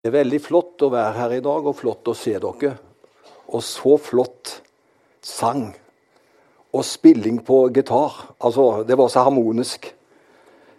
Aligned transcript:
Det 0.00 0.08
er 0.08 0.14
veldig 0.14 0.38
flott 0.40 0.80
å 0.80 0.88
være 0.94 1.12
her 1.12 1.32
i 1.36 1.42
dag, 1.44 1.66
og 1.68 1.76
flott 1.76 2.08
å 2.08 2.14
se 2.16 2.32
dere. 2.40 2.70
Og 3.52 3.60
så 3.60 3.98
flott 4.00 4.54
sang 5.20 5.66
og 6.72 6.86
spilling 6.88 7.42
på 7.44 7.66
gitar. 7.76 8.14
Altså, 8.40 8.80
det 8.88 8.96
var 8.96 9.10
så 9.12 9.26
harmonisk. 9.26 9.90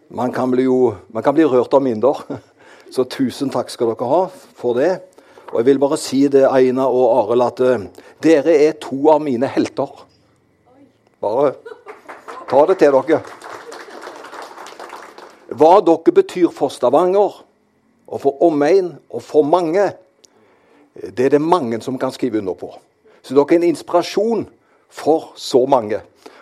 Man 0.09 0.33
kan 0.33 0.49
bli, 0.49 0.65
jo, 0.65 0.95
man 1.13 1.21
kan 1.21 1.37
bli 1.37 1.45
rørt 1.45 1.77
av 1.77 1.83
mindre. 1.85 2.39
Så 2.91 3.05
tusen 3.07 3.47
takk 3.47 3.69
skal 3.71 3.93
dere 3.93 4.07
ha 4.09 4.23
for 4.57 4.75
det. 4.75 4.89
Og 5.51 5.61
jeg 5.61 5.67
vil 5.69 5.79
bare 5.79 5.99
si 6.01 6.23
det, 6.27 6.41
Aina 6.49 6.89
og 6.89 7.13
Arild, 7.21 7.45
at 7.45 7.61
uh, 7.61 7.85
dere 8.25 8.57
er 8.65 8.73
to 8.81 8.97
av 9.13 9.21
mine 9.23 9.47
helter. 9.47 10.01
Bare 11.23 11.53
ta 12.49 12.65
det 12.67 12.79
til 12.81 12.97
dere. 12.97 13.21
Hva 15.53 15.71
dere 15.85 16.17
betyr 16.19 16.49
for 16.57 16.73
Stavanger 16.73 17.39
og 18.11 18.19
for 18.19 18.43
omegn 18.43 18.91
og 19.09 19.23
for 19.23 19.47
mange, 19.47 19.91
det 20.99 21.29
er 21.29 21.37
det 21.37 21.41
mange 21.41 21.79
som 21.81 21.97
kan 21.99 22.11
skrive 22.11 22.41
under 22.41 22.57
på. 22.59 22.73
Så 23.23 23.35
dere 23.37 23.55
er 23.55 23.61
en 23.61 23.69
inspirasjon 23.71 24.47
for 24.91 25.31
så 25.39 25.63
mange. 25.65 26.01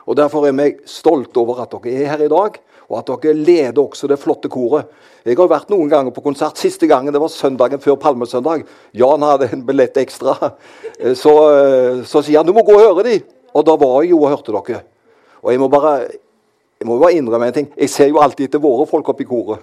Og 0.10 0.18
Derfor 0.18 0.48
er 0.48 0.56
vi 0.58 0.72
stolte 0.90 1.38
over 1.38 1.62
at 1.62 1.76
dere 1.76 1.94
er 1.94 2.10
her 2.16 2.26
i 2.26 2.32
dag, 2.32 2.58
og 2.90 2.98
at 2.98 3.12
dere 3.12 3.36
leder 3.38 3.82
også 3.84 4.08
det 4.10 4.18
flotte 4.20 4.50
koret. 4.50 4.90
Jeg 5.26 5.38
har 5.38 5.52
vært 5.52 5.70
noen 5.70 5.90
ganger 5.92 6.14
på 6.16 6.24
konsert. 6.26 6.58
Siste 6.58 6.88
gangen 6.90 7.14
det 7.14 7.22
var 7.22 7.30
søndagen 7.30 7.82
før 7.84 8.00
Palmesøndag. 8.02 8.64
Jan 8.98 9.26
hadde 9.28 9.52
en 9.54 9.66
billett 9.68 9.98
ekstra. 10.02 10.56
Så, 11.14 11.34
så 12.10 12.24
sier 12.24 12.40
han 12.40 12.48
du 12.48 12.56
må 12.56 12.64
gå 12.66 12.74
og 12.74 12.82
høre 12.88 13.06
de. 13.06 13.20
Og 13.54 13.66
da 13.68 13.76
var 13.78 14.02
jeg 14.02 14.16
jo 14.16 14.24
og 14.24 14.34
hørte 14.34 14.56
dere. 14.56 14.82
Og 15.44 15.54
jeg 15.54 15.62
må 15.62 15.70
bare, 15.70 15.94
jeg 16.80 16.90
må 16.90 16.98
bare 16.98 17.20
innrømme 17.20 17.52
en 17.52 17.58
ting. 17.60 17.70
Jeg 17.78 17.94
ser 17.94 18.10
jo 18.10 18.24
alltid 18.24 18.50
etter 18.50 18.64
våre 18.64 18.88
folk 18.90 19.14
oppi 19.14 19.28
koret. 19.30 19.62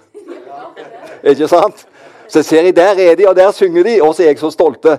Ikke 1.27 1.49
sant? 1.51 1.83
Så 2.27 2.43
ser 2.43 2.67
jeg 2.67 2.75
der 2.75 2.99
er 2.99 3.15
de, 3.15 3.27
og 3.27 3.35
der 3.35 3.51
synger 3.51 3.83
de, 3.83 4.01
og 4.01 4.15
så 4.15 4.23
er 4.23 4.33
jeg 4.33 4.39
så 4.39 4.51
stolte. 4.51 4.97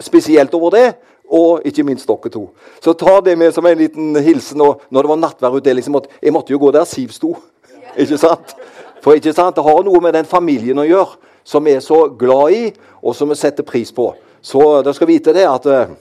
Spesielt 0.00 0.54
over 0.54 0.70
det, 0.74 0.86
og 1.30 1.62
ikke 1.64 1.84
minst 1.86 2.08
dere 2.08 2.30
to. 2.30 2.48
Så 2.82 2.92
ta 2.98 3.20
det 3.24 3.36
med 3.38 3.52
som 3.54 3.66
en 3.66 3.78
liten 3.78 4.16
hilsen. 4.16 4.60
og 4.60 4.82
Når 4.90 5.02
det 5.02 5.08
var 5.08 5.16
nattværutdeling, 5.16 5.84
så 5.84 5.90
måtte 5.90 6.08
jeg 6.22 6.32
måtte 6.32 6.52
jo 6.52 6.58
gå 6.58 6.70
der 6.70 6.84
Siv 6.84 7.08
sto. 7.08 7.36
Ikke 7.96 8.18
sant? 8.18 8.56
For 9.02 9.14
ikke 9.14 9.32
sant? 9.32 9.56
det 9.56 9.62
har 9.62 9.82
noe 9.84 10.00
med 10.00 10.14
den 10.16 10.24
familien 10.24 10.78
å 10.80 10.86
gjøre 10.88 11.18
som 11.44 11.64
vi 11.64 11.74
er 11.76 11.82
så 11.84 12.06
glad 12.08 12.54
i, 12.56 12.62
og 13.04 13.12
som 13.14 13.28
vi 13.28 13.36
setter 13.36 13.62
pris 13.62 13.92
på. 13.92 14.14
Så 14.40 14.60
dere 14.80 14.94
skal 14.96 15.10
vite 15.10 15.34
det 15.36 15.44
at 15.44 15.66
uh, 15.68 15.92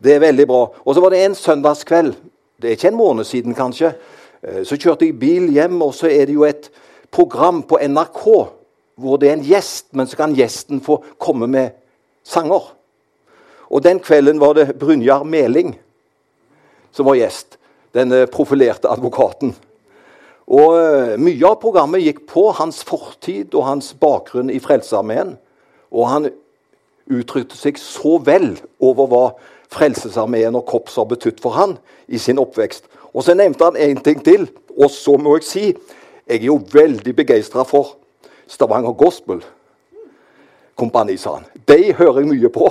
det 0.00 0.14
er 0.14 0.22
veldig 0.24 0.46
bra. 0.48 0.62
Og 0.84 0.94
så 0.96 1.02
var 1.04 1.12
det 1.12 1.20
en 1.26 1.36
søndagskveld. 1.36 2.14
Det 2.56 2.70
er 2.70 2.78
ikke 2.78 2.88
en 2.88 2.96
måned 2.96 3.28
siden, 3.28 3.54
kanskje. 3.54 3.92
Uh, 4.40 4.62
så 4.64 4.80
kjørte 4.80 5.04
jeg 5.04 5.18
bil 5.20 5.50
hjem, 5.52 5.76
og 5.84 5.92
så 5.94 6.08
er 6.08 6.24
det 6.24 6.38
jo 6.38 6.46
et 6.48 6.70
program 7.12 7.60
på 7.68 7.78
NRK 7.84 8.24
hvor 8.98 9.20
det 9.20 9.30
er 9.30 9.38
en 9.38 9.46
gjest, 9.46 9.92
men 9.96 10.08
så 10.10 10.18
kan 10.18 10.34
gjesten 10.36 10.82
få 10.84 10.98
komme 11.22 11.46
med 11.50 11.76
sanger. 12.26 12.74
Og 13.68 13.84
Den 13.84 14.00
kvelden 14.00 14.40
var 14.40 14.56
det 14.56 14.74
Brynjar 14.80 15.24
Meling 15.24 15.76
som 16.92 17.06
var 17.06 17.18
gjest. 17.18 17.58
Den 17.94 18.12
profilerte 18.32 18.90
advokaten. 18.90 19.54
Og 20.48 20.72
uh, 20.74 21.14
Mye 21.20 21.44
av 21.44 21.58
programmet 21.60 22.02
gikk 22.04 22.24
på 22.30 22.48
hans 22.56 22.80
fortid 22.88 23.54
og 23.54 23.66
hans 23.68 23.92
bakgrunn 24.00 24.50
i 24.52 24.60
Frelsesarmeen. 24.62 25.36
Og 25.92 26.08
han 26.08 26.30
uttrykte 27.08 27.56
seg 27.56 27.78
så 27.80 28.16
vel 28.24 28.54
over 28.80 29.08
hva 29.12 29.24
Frelsesarmeen 29.72 30.56
og 30.56 30.66
korps 30.68 30.96
har 30.96 31.08
betydd 31.08 31.42
for 31.44 31.56
han 31.56 31.76
i 32.08 32.20
sin 32.20 32.40
oppvekst. 32.40 32.88
Og 33.12 33.24
Så 33.24 33.36
nevnte 33.36 33.64
han 33.64 33.76
en 33.76 34.02
ting 34.04 34.20
til, 34.24 34.48
og 34.76 34.90
så 34.92 35.16
må 35.20 35.36
jeg 35.36 35.48
si 35.48 35.64
jeg 36.28 36.42
er 36.42 36.50
jo 36.50 36.58
veldig 36.60 37.14
begeistra 37.16 37.64
for 37.64 37.94
Stavanger 38.48 38.96
Gospel 38.96 39.42
Kompani, 40.78 41.16
sa 41.18 41.34
han. 41.34 41.46
De 41.66 41.92
hører 41.98 42.20
jeg 42.22 42.28
mye 42.30 42.48
på. 42.54 42.68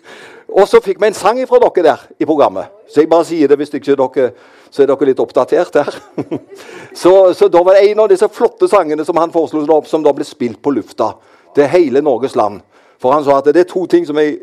og 0.58 0.68
så 0.70 0.78
fikk 0.82 1.00
vi 1.02 1.08
en 1.10 1.16
sang 1.16 1.40
fra 1.50 1.58
dere 1.64 1.84
der 1.88 2.04
i 2.22 2.26
programmet. 2.28 2.70
Så 2.86 3.02
jeg 3.02 3.10
bare 3.10 3.26
sier 3.26 3.50
det 3.50 3.58
hvis 3.58 3.74
ikke 3.74 3.96
dere 3.98 4.28
så 4.70 4.84
er 4.84 4.90
dere 4.90 5.08
litt 5.08 5.22
oppdatert 5.22 5.80
her. 5.80 5.96
så, 7.02 7.32
så, 7.34 7.48
da 7.50 7.62
var 7.66 7.74
det 7.74 7.88
en 7.88 8.04
av 8.04 8.12
disse 8.12 8.28
flotte 8.30 8.68
sangene 8.70 9.04
som 9.04 9.18
han 9.18 9.34
foreslo 9.34 9.80
som 9.88 10.04
da 10.06 10.12
ble 10.14 10.26
spilt 10.28 10.60
på 10.62 10.74
lufta 10.76 11.14
til 11.56 11.66
hele 11.72 12.04
Norges 12.04 12.36
land. 12.38 12.60
For 13.02 13.14
han 13.14 13.26
sa 13.26 13.40
at 13.40 13.50
det 13.50 13.64
er 13.64 13.72
to 13.72 13.86
ting 13.90 14.06
som 14.06 14.18
jeg 14.22 14.38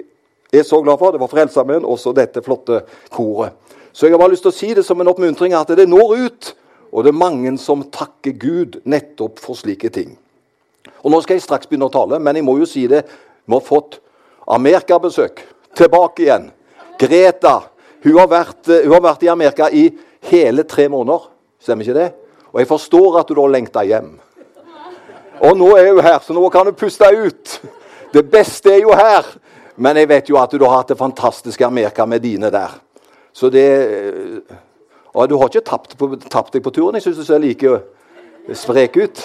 er 0.51 0.67
så 0.67 0.81
glad 0.83 0.99
for. 0.99 1.15
Det 1.15 1.21
var 1.23 1.31
Frelsesarmeen 1.31 1.87
og 1.87 1.99
så 2.01 2.11
dette 2.15 2.43
flotte 2.43 2.81
koret. 3.13 3.55
Så 3.95 4.09
jeg 4.09 4.15
har 4.15 4.19
bare 4.19 4.33
lyst 4.33 4.43
til 4.43 4.51
å 4.51 4.59
si 4.59 4.73
det 4.75 4.83
som 4.83 4.99
en 4.99 5.07
oppmuntring 5.07 5.55
at 5.55 5.71
det 5.71 5.87
når 5.87 6.17
ut. 6.25 6.51
Og 6.91 7.03
det 7.03 7.11
er 7.11 7.17
mange 7.19 7.55
som 7.59 7.83
takker 7.91 8.35
Gud 8.39 8.81
nettopp 8.87 9.39
for 9.43 9.55
slike 9.55 9.87
ting. 9.91 10.17
Og 11.05 11.13
Nå 11.13 11.21
skal 11.21 11.37
jeg 11.37 11.45
straks 11.45 11.69
begynne 11.69 11.85
å 11.85 11.93
tale, 11.93 12.17
men 12.17 12.39
jeg 12.39 12.45
må 12.47 12.57
jo 12.57 12.65
si 12.65 12.87
det. 12.89 13.03
Vi 13.45 13.53
har 13.53 13.61
fått 13.61 13.99
amerikabesøk. 14.49 15.43
Tilbake 15.77 16.23
igjen. 16.25 16.47
Greta. 16.97 17.59
Hun 18.01 18.17
har, 18.17 18.29
vært, 18.31 18.63
hun 18.71 18.93
har 18.95 19.03
vært 19.05 19.25
i 19.25 19.29
Amerika 19.29 19.69
i 19.69 19.85
hele 20.31 20.65
tre 20.65 20.87
måneder. 20.89 21.27
Stemmer 21.61 21.85
ikke 21.85 21.99
det? 21.99 22.07
Og 22.53 22.61
jeg 22.61 22.69
forstår 22.69 23.19
at 23.21 23.29
du 23.29 23.37
da 23.37 23.45
lengter 23.53 23.85
hjem. 23.85 24.15
Og 25.45 25.57
nå 25.59 25.69
er 25.77 25.91
hun 25.91 26.01
her, 26.01 26.17
så 26.23 26.33
nå 26.33 26.49
kan 26.49 26.65
hun 26.65 26.77
puste 26.79 27.05
ut. 27.13 27.55
Det 28.15 28.25
beste 28.31 28.73
er 28.73 28.81
jo 28.85 28.97
her. 28.97 29.29
Men 29.75 29.99
jeg 29.99 30.09
vet 30.09 30.29
jo 30.31 30.39
at 30.39 30.53
du 30.55 30.63
har 30.63 30.79
hatt 30.79 30.93
det 30.93 30.97
fantastiske 30.97 31.65
Amerika 31.67 32.05
med 32.09 32.23
dine 32.23 32.49
der. 32.49 32.77
Så 33.35 33.49
det 33.53 33.67
Og 35.13 35.29
du 35.29 35.37
har 35.37 35.47
ikke 35.47 35.61
tapt, 35.63 35.97
på, 35.97 36.15
tapt 36.27 36.53
deg 36.53 36.63
på 36.63 36.71
turen. 36.75 36.95
Jeg 36.97 37.05
syns 37.05 37.17
du 37.21 37.25
ser 37.27 37.39
like 37.39 37.77
sprek 38.53 38.97
ut. 38.97 39.21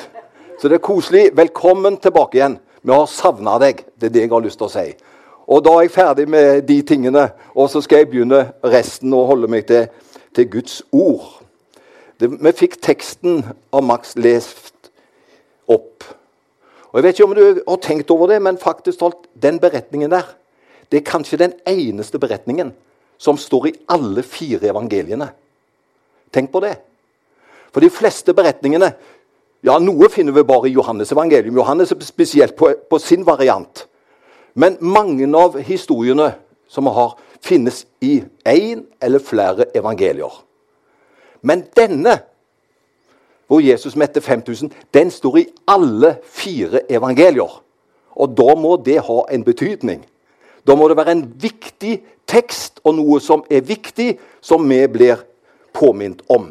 Så 0.60 0.68
det 0.68 0.76
er 0.76 0.84
koselig. 0.84 1.30
Velkommen 1.32 1.94
tilbake 1.96 2.36
igjen. 2.36 2.58
Vi 2.84 2.92
har 2.92 3.06
savna 3.08 3.54
deg. 3.62 3.78
Det 3.96 4.10
er 4.10 4.12
det 4.12 4.22
jeg 4.26 4.28
har 4.28 4.42
lyst 4.44 4.58
til 4.60 4.66
å 4.66 4.72
si. 4.74 4.90
Og 5.48 5.62
da 5.64 5.72
er 5.72 5.86
jeg 5.86 5.92
ferdig 5.94 6.26
med 6.28 6.66
de 6.68 6.74
tingene, 6.84 7.22
og 7.56 7.70
så 7.72 7.80
skal 7.80 8.02
jeg 8.02 8.10
begynne 8.10 8.42
resten 8.68 9.14
og 9.16 9.30
holde 9.30 9.48
meg 9.48 9.64
til, 9.70 9.86
til 10.36 10.50
Guds 10.52 10.74
ord. 10.92 11.30
Det, 12.20 12.28
vi 12.28 12.52
fikk 12.58 12.76
teksten 12.84 13.40
av 13.72 13.86
Max 13.88 14.12
lest 14.20 14.90
opp. 15.64 16.04
Og 16.90 16.98
Jeg 17.00 17.06
vet 17.06 17.16
ikke 17.16 17.28
om 17.30 17.34
du 17.38 17.62
har 17.62 17.80
tenkt 17.80 18.12
over 18.12 18.28
det, 18.28 18.42
men 18.44 18.60
faktisk 18.60 19.00
den 19.32 19.62
beretningen 19.62 20.12
der 20.12 20.28
det 20.90 21.00
er 21.00 21.06
kanskje 21.06 21.38
den 21.40 21.54
eneste 21.70 22.18
beretningen 22.20 22.74
som 23.16 23.38
står 23.38 23.70
i 23.70 23.74
alle 23.88 24.26
fire 24.26 24.68
evangeliene. 24.68 25.30
Tenk 26.34 26.52
på 26.52 26.60
det. 26.60 26.74
For 27.72 27.80
de 27.80 27.88
fleste 27.94 28.34
beretningene 28.34 28.90
ja, 29.62 29.78
Noe 29.78 30.08
finner 30.08 30.32
vi 30.32 30.44
bare 30.46 30.68
i 30.68 30.74
Johannes 30.74 31.12
evangelium. 31.12 31.56
Johannes 31.60 31.92
er 31.92 32.00
spesielt 32.04 32.56
på, 32.56 32.72
på 32.90 32.98
sin 32.98 33.26
variant. 33.26 33.86
Men 34.54 34.78
mange 34.80 35.28
av 35.36 35.58
historiene 35.62 36.32
som 36.68 36.86
vi 36.88 36.94
har, 36.96 37.16
finnes 37.40 37.86
i 38.04 38.22
én 38.44 38.84
eller 39.00 39.22
flere 39.24 39.66
evangelier. 39.76 40.32
Men 41.42 41.64
denne, 41.76 42.18
hvor 43.48 43.60
Jesus 43.64 43.96
mette 43.96 44.20
5000, 44.20 44.72
den 44.94 45.10
står 45.10 45.38
i 45.38 45.46
alle 45.68 46.16
fire 46.24 46.84
evangelier. 46.92 47.62
Og 48.16 48.36
da 48.36 48.54
må 48.54 48.76
det 48.76 49.00
ha 49.06 49.22
en 49.32 49.44
betydning. 49.44 50.04
Da 50.66 50.76
må 50.76 50.88
det 50.88 50.96
være 50.96 51.16
en 51.16 51.24
viktig 51.40 52.00
tekst 52.28 52.80
og 52.84 52.94
noe 52.98 53.20
som 53.20 53.44
er 53.50 53.64
viktig, 53.64 54.18
som 54.40 54.68
vi 54.68 54.84
blir 54.86 55.24
påminnet 55.72 56.22
om. 56.28 56.50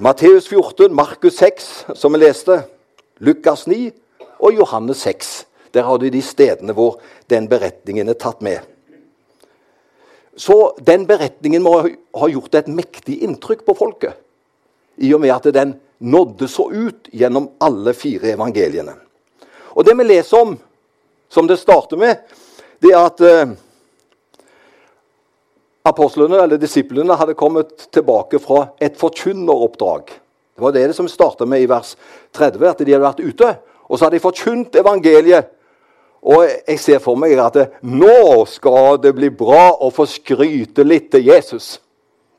Matteus 0.00 0.46
14, 0.48 0.94
Markus 0.94 1.36
6, 1.36 1.86
som 1.94 2.12
vi 2.12 2.20
leste, 2.22 2.60
Lukas 3.18 3.64
9 3.66 3.90
og 4.38 4.54
Johannes 4.54 5.00
6. 5.02 5.30
Der 5.74 5.82
har 5.82 5.98
du 5.98 6.06
de 6.06 6.20
stedene 6.22 6.70
hvor 6.70 7.00
den 7.26 7.48
beretningen 7.50 8.06
er 8.06 8.14
tatt 8.14 8.38
med. 8.46 8.60
Så 10.38 10.76
den 10.86 11.02
beretningen 11.08 11.66
må 11.66 11.72
ha 11.82 12.28
gjort 12.30 12.54
et 12.60 12.70
mektig 12.70 13.16
inntrykk 13.26 13.64
på 13.66 13.74
folket. 13.74 14.14
I 15.02 15.10
og 15.18 15.24
med 15.24 15.34
at 15.34 15.50
den 15.56 15.74
nådde 15.98 16.46
så 16.46 16.68
ut 16.70 17.10
gjennom 17.10 17.50
alle 17.58 17.90
fire 17.90 18.36
evangeliene. 18.36 18.94
Og 19.74 19.84
Det 19.84 19.98
vi 19.98 20.06
leser 20.06 20.44
om, 20.44 20.54
som 21.28 21.50
det 21.50 21.58
starter 21.58 21.98
med, 21.98 22.22
det 22.78 22.94
er 22.94 23.02
at 23.02 23.20
eh, 23.26 23.50
apostlene, 25.86 26.40
eller 26.42 26.60
disiplene 26.60 27.16
hadde 27.18 27.36
kommet 27.38 27.88
tilbake 27.94 28.40
fra 28.42 28.68
et 28.80 28.96
forkynneroppdrag. 28.98 30.10
Det 30.58 30.64
var 30.64 30.74
det 30.74 30.88
som 30.96 31.08
starta 31.08 31.46
med 31.46 31.62
i 31.62 31.68
vers 31.70 31.94
30, 32.34 32.64
at 32.66 32.80
de 32.82 32.92
hadde 32.92 33.04
vært 33.04 33.22
ute. 33.22 33.52
Og 33.88 33.98
så 33.98 34.06
hadde 34.06 34.18
de 34.18 34.24
forkynt 34.24 34.78
evangeliet. 34.80 35.52
Og 36.28 36.48
jeg 36.48 36.80
ser 36.82 36.98
for 36.98 37.14
meg 37.14 37.38
at 37.38 37.78
nå 37.86 38.44
skal 38.50 38.98
det 38.98 39.14
bli 39.14 39.30
bra 39.30 39.70
å 39.78 39.92
få 39.94 40.08
skryte 40.10 40.82
litt 40.82 41.12
til 41.14 41.30
Jesus. 41.30 41.76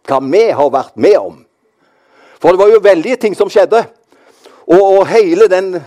Hva 0.03 0.19
vi 0.25 0.50
har 0.51 0.74
vært 0.74 0.97
med 1.00 1.15
om. 1.18 1.38
For 2.39 2.51
det 2.51 2.59
var 2.59 2.74
jo 2.74 2.83
veldige 2.83 3.21
ting 3.24 3.38
som 3.39 3.50
skjedde. 3.51 3.85
Og, 4.69 4.83
og 4.83 5.07
hele 5.09 5.47
den 5.51 5.77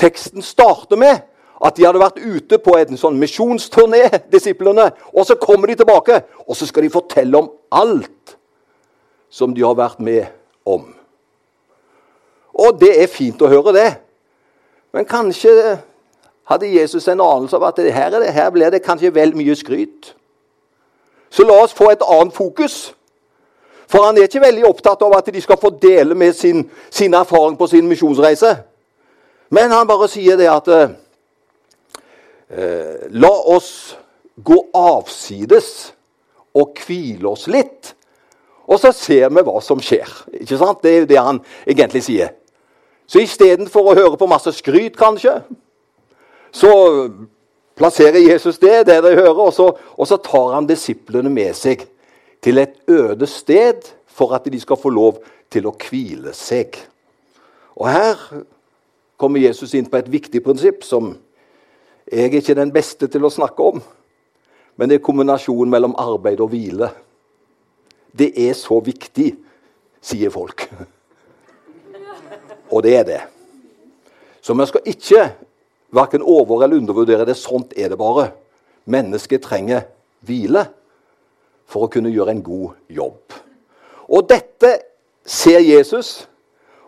teksten 0.00 0.46
starter 0.46 0.98
med 1.00 1.26
at 1.64 1.76
de 1.76 1.84
hadde 1.84 2.00
vært 2.00 2.20
ute 2.20 2.58
på 2.62 2.76
en 2.78 2.96
sånn 2.96 3.18
misjonsturné, 3.20 4.06
disiplene. 4.32 4.88
Og 5.12 5.26
så 5.28 5.36
kommer 5.40 5.68
de 5.68 5.76
tilbake, 5.80 6.22
og 6.46 6.56
så 6.56 6.68
skal 6.68 6.86
de 6.86 6.92
fortelle 6.92 7.36
om 7.36 7.50
alt 7.70 8.36
som 9.30 9.52
de 9.54 9.64
har 9.64 9.76
vært 9.78 10.00
med 10.00 10.30
om. 10.64 10.88
Og 12.60 12.80
det 12.80 12.94
er 13.02 13.12
fint 13.12 13.42
å 13.42 13.50
høre 13.50 13.74
det. 13.76 13.90
Men 14.92 15.06
kanskje 15.06 15.52
hadde 16.50 16.72
Jesus 16.72 17.06
en 17.08 17.20
anelse 17.22 17.56
av 17.56 17.68
at 17.68 17.76
det 17.78 17.92
her, 17.94 18.10
det, 18.10 18.32
her 18.34 18.50
blir 18.50 18.72
det 18.72 18.82
kanskje 18.82 19.12
vel 19.14 19.36
mye 19.38 19.54
skryt. 19.56 20.14
Så 21.30 21.46
la 21.46 21.60
oss 21.62 21.76
få 21.76 21.92
et 21.92 22.02
annet 22.02 22.34
fokus. 22.34 22.90
For 23.90 24.06
han 24.06 24.18
er 24.18 24.26
ikke 24.26 24.42
veldig 24.42 24.66
opptatt 24.66 25.02
av 25.02 25.14
at 25.18 25.30
de 25.30 25.42
skal 25.42 25.58
få 25.60 25.70
dele 25.82 26.14
med 26.14 26.34
sin, 26.34 26.64
sin 26.90 27.14
erfaring 27.14 27.56
på 27.58 27.68
sin 27.70 27.86
misjonsreise. 27.90 28.56
Men 29.50 29.70
han 29.70 29.86
bare 29.86 30.08
sier 30.10 30.38
det 30.38 30.50
at 30.50 30.68
eh, 32.50 33.08
La 33.10 33.30
oss 33.30 33.96
gå 34.42 34.58
avsides 34.76 35.92
og 36.56 36.78
hvile 36.86 37.30
oss 37.30 37.46
litt. 37.50 37.94
Og 38.70 38.78
så 38.78 38.92
ser 38.94 39.30
vi 39.34 39.42
hva 39.46 39.58
som 39.64 39.80
skjer. 39.82 40.10
Ikke 40.40 40.58
sant? 40.60 40.82
Det 40.82 40.92
er 40.92 41.02
jo 41.02 41.10
det 41.10 41.18
han 41.18 41.40
egentlig 41.66 42.04
sier. 42.06 42.34
Så 43.10 43.22
istedenfor 43.24 43.90
å 43.90 43.96
høre 43.98 44.18
på 44.18 44.28
masse 44.30 44.52
skryt, 44.54 44.94
kanskje, 44.98 45.40
så 46.54 46.70
plasserer 47.78 48.22
Jesus 48.22 48.60
det 48.62 48.84
det 48.86 49.00
de 49.02 49.16
hører, 49.16 49.40
og 49.48 49.54
så, 49.54 49.70
og 49.74 50.06
så 50.06 50.18
tar 50.22 50.54
han 50.54 50.68
disiplene 50.68 51.32
med 51.32 51.56
seg 51.58 51.82
til 52.42 52.62
et 52.62 52.76
øde 52.90 53.26
sted 53.26 53.88
for 54.06 54.36
at 54.36 54.46
de 54.46 54.60
skal 54.62 54.78
få 54.78 54.92
lov 54.94 55.18
til 55.50 55.66
å 55.66 55.74
hvile 55.74 56.34
seg. 56.36 56.78
Og 57.80 57.88
her 57.90 58.22
kommer 59.20 59.42
Jesus 59.42 59.74
inn 59.74 59.88
på 59.90 59.98
et 59.98 60.10
viktig 60.12 60.42
prinsipp 60.44 60.84
som 60.86 61.14
jeg 62.10 62.26
er 62.26 62.40
ikke 62.40 62.54
den 62.58 62.72
beste 62.74 63.06
til 63.06 63.24
å 63.24 63.30
snakke 63.30 63.62
om. 63.62 63.82
Men 64.76 64.88
det 64.88 64.98
er 64.98 65.04
kombinasjonen 65.04 65.70
mellom 65.70 65.94
arbeid 65.98 66.40
og 66.40 66.50
hvile. 66.50 66.88
Det 68.16 68.32
er 68.48 68.56
så 68.58 68.80
viktig, 68.82 69.28
sier 70.02 70.32
folk. 70.34 70.66
Og 72.70 72.82
det 72.82 72.96
er 72.96 73.04
det. 73.06 73.20
Så 74.40 74.54
vi 74.54 74.66
skal 74.66 74.80
ikke 74.86 75.30
verken 75.92 76.22
over- 76.22 76.64
eller 76.64 76.76
undervurdere 76.76 77.26
det. 77.26 77.36
Sånt 77.36 77.72
er 77.76 77.88
det 77.88 77.98
bare. 77.98 78.32
Mennesket 78.86 79.42
trenger 79.42 79.82
hvile 80.26 80.66
for 81.66 81.86
å 81.86 81.90
kunne 81.90 82.10
gjøre 82.10 82.30
en 82.30 82.42
god 82.42 82.70
jobb. 82.88 83.32
Og 84.08 84.28
dette 84.28 84.80
ser 85.24 85.60
Jesus. 85.60 86.26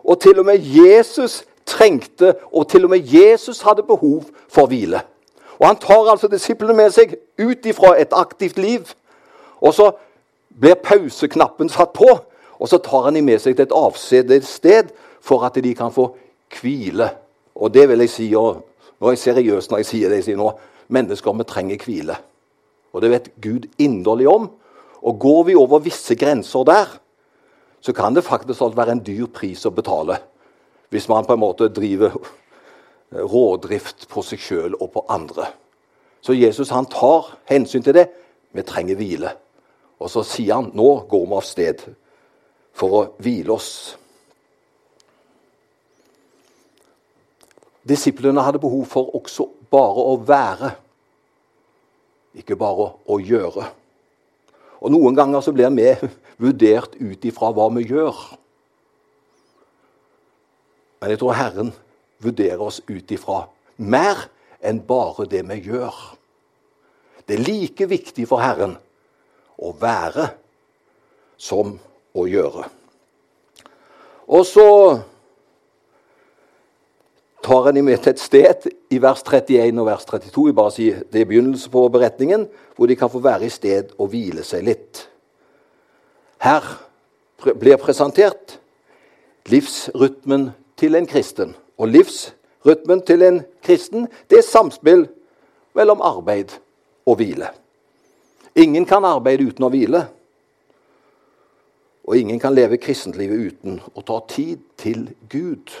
Og 0.03 0.19
til 0.19 0.39
og 0.39 0.45
med 0.45 0.59
Jesus 0.59 1.45
trengte, 1.65 2.35
og 2.51 2.67
til 2.69 2.83
og 2.83 2.89
med 2.89 2.99
Jesus 3.07 3.61
hadde 3.61 3.83
behov 3.83 4.25
for 4.49 4.67
hvile. 4.67 5.01
Og 5.63 5.67
Han 5.67 5.77
tar 5.79 6.09
altså 6.11 6.27
disiplene 6.27 6.73
med 6.75 6.91
seg 6.91 7.13
ut 7.39 7.65
ifra 7.65 7.93
et 7.95 8.11
aktivt 8.11 8.57
liv. 8.59 8.89
Og 9.63 9.71
så 9.71 9.93
blir 10.59 10.75
pauseknappen 10.75 11.71
satt 11.71 11.93
på, 11.95 12.09
og 12.59 12.67
så 12.67 12.81
tar 12.83 13.05
han 13.07 13.15
dem 13.15 13.29
med 13.31 13.39
seg 13.39 13.55
til 13.55 13.63
et 13.69 13.75
avsides 13.75 14.49
sted 14.59 14.91
for 15.23 15.45
at 15.47 15.55
de 15.55 15.71
kan 15.75 15.93
få 15.95 16.09
hvile. 16.59 17.07
Og 17.55 17.71
det 17.71 17.87
vil 17.89 18.03
jeg 18.03 18.11
si, 18.11 18.27
og 18.35 18.59
nå 18.99 19.07
er 19.07 19.15
jeg 19.15 19.23
seriøs 19.23 19.71
når 19.71 19.85
jeg 19.85 19.89
sier 19.93 20.11
det 20.11 20.19
jeg 20.19 20.27
sier 20.27 20.41
nå, 20.41 20.51
mennesker 20.91 21.39
vi 21.39 21.47
trenger 21.47 21.87
hvile. 21.87 22.19
Og 22.91 23.01
det 23.01 23.13
vet 23.15 23.31
Gud 23.41 23.71
inderlig 23.79 24.27
om. 24.27 24.51
Og 24.99 25.19
går 25.19 25.43
vi 25.47 25.55
over 25.55 25.79
visse 25.79 26.15
grenser 26.19 26.67
der, 26.67 26.91
så 27.79 27.95
kan 27.95 28.15
det 28.15 28.27
faktisk 28.27 28.59
være 28.75 28.97
en 28.97 29.05
dyr 29.05 29.31
pris 29.31 29.63
å 29.65 29.71
betale. 29.71 30.19
Hvis 30.91 31.07
man 31.07 31.23
på 31.23 31.39
en 31.39 31.45
måte 31.47 31.71
driver 31.71 32.19
rådrift 33.13 34.07
på 34.09 34.23
seg 34.25 34.41
sjøl 34.41 34.77
og 34.79 34.91
på 34.93 35.05
andre. 35.11 35.49
Så 36.23 36.33
Jesus 36.33 36.71
han 36.73 36.87
tar 36.89 37.33
hensyn 37.49 37.83
til 37.83 37.97
det. 37.97 38.07
Vi 38.53 38.63
trenger 38.63 38.95
hvile. 38.95 39.33
Og 39.99 40.09
så 40.11 40.23
sier 40.27 40.57
han 40.59 40.71
nå 40.75 41.03
går 41.09 41.25
vi 41.27 41.37
av 41.37 41.45
sted 41.47 41.83
for 42.73 42.97
å 42.97 43.03
hvile 43.21 43.53
oss. 43.53 43.73
Disiplene 47.83 48.43
hadde 48.43 48.61
behov 48.63 48.85
for 48.87 49.11
også 49.17 49.49
bare 49.73 50.03
å 50.07 50.15
være, 50.23 50.71
ikke 52.39 52.55
bare 52.59 52.93
å 53.03 53.19
gjøre. 53.19 53.65
Og 54.83 54.91
Noen 54.91 55.15
ganger 55.15 55.43
så 55.43 55.51
blir 55.55 55.71
vi 55.75 55.91
vurdert 56.43 56.95
ut 56.99 57.27
ifra 57.27 57.51
hva 57.55 57.67
vi 57.75 57.85
gjør. 57.91 58.15
Men 61.03 61.11
jeg 61.11 61.19
tror 61.19 61.35
Herren 61.35 61.73
vurderer 62.23 62.61
oss 62.61 62.81
ut 62.87 63.11
ifra 63.11 63.45
mer 63.77 64.27
enn 64.63 64.81
bare 64.87 65.27
det 65.29 65.43
vi 65.49 65.59
gjør. 65.67 65.95
Det 67.27 67.37
er 67.37 67.45
like 67.47 67.87
viktig 67.87 68.27
for 68.27 68.43
Herren 68.43 68.75
å 69.59 69.71
være 69.79 70.29
som 71.39 71.75
å 72.13 72.25
gjøre. 72.27 72.67
Og 74.33 74.45
så 74.47 74.67
tar 77.43 77.71
dem 77.75 77.85
med 77.85 77.99
til 78.03 78.13
et 78.13 78.23
sted 78.23 78.67
i 78.93 78.99
vers 79.03 79.23
31 79.25 79.79
og 79.81 79.87
vers 79.87 80.05
32. 80.07 80.45
Jeg 80.47 80.55
bare 80.55 80.71
sier, 80.71 81.03
Det 81.11 81.21
er 81.21 81.25
begynnelsen 81.25 81.71
på 81.71 81.87
beretningen, 81.89 82.47
hvor 82.75 82.87
de 82.87 82.95
kan 82.95 83.09
få 83.09 83.19
være 83.19 83.45
i 83.45 83.49
sted 83.49 83.91
og 83.97 84.09
hvile 84.09 84.43
seg 84.43 84.63
litt. 84.63 85.07
Her 86.39 86.63
blir 87.59 87.77
presentert 87.77 88.59
livsrytmen 89.51 90.51
til 90.79 90.95
en 90.95 91.07
kristen. 91.07 91.55
Og 91.77 91.89
livsrytmen 91.89 93.01
til 93.07 93.23
en 93.25 93.41
kristen 93.63 94.07
det 94.29 94.39
er 94.39 94.47
samspill 94.47 95.07
mellom 95.73 96.01
arbeid 96.05 96.53
og 97.05 97.17
hvile. 97.19 97.49
Ingen 98.55 98.85
kan 98.85 99.05
arbeide 99.05 99.47
uten 99.49 99.65
å 99.65 99.71
hvile. 99.73 100.03
Og 102.03 102.19
ingen 102.19 102.39
kan 102.39 102.53
leve 102.53 102.77
kristentlivet 102.77 103.53
uten 103.53 103.79
å 103.95 104.03
ta 104.05 104.19
tid 104.29 104.61
til 104.77 105.07
Gud. 105.31 105.71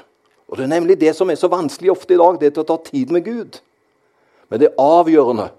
Og 0.47 0.57
Det 0.57 0.63
er 0.63 0.75
nemlig 0.75 0.99
det 1.01 1.15
som 1.15 1.29
er 1.29 1.37
så 1.39 1.49
vanskelig 1.51 1.91
ofte 1.91 2.13
i 2.13 2.17
dag, 2.17 2.39
det 2.39 2.51
er 2.51 2.61
å 2.61 2.67
ta 2.67 2.77
tid 2.77 3.11
med 3.11 3.25
Gud. 3.25 3.59
Men 4.49 4.59
det 4.59 4.69
er 4.69 4.81
avgjørende 4.81 5.49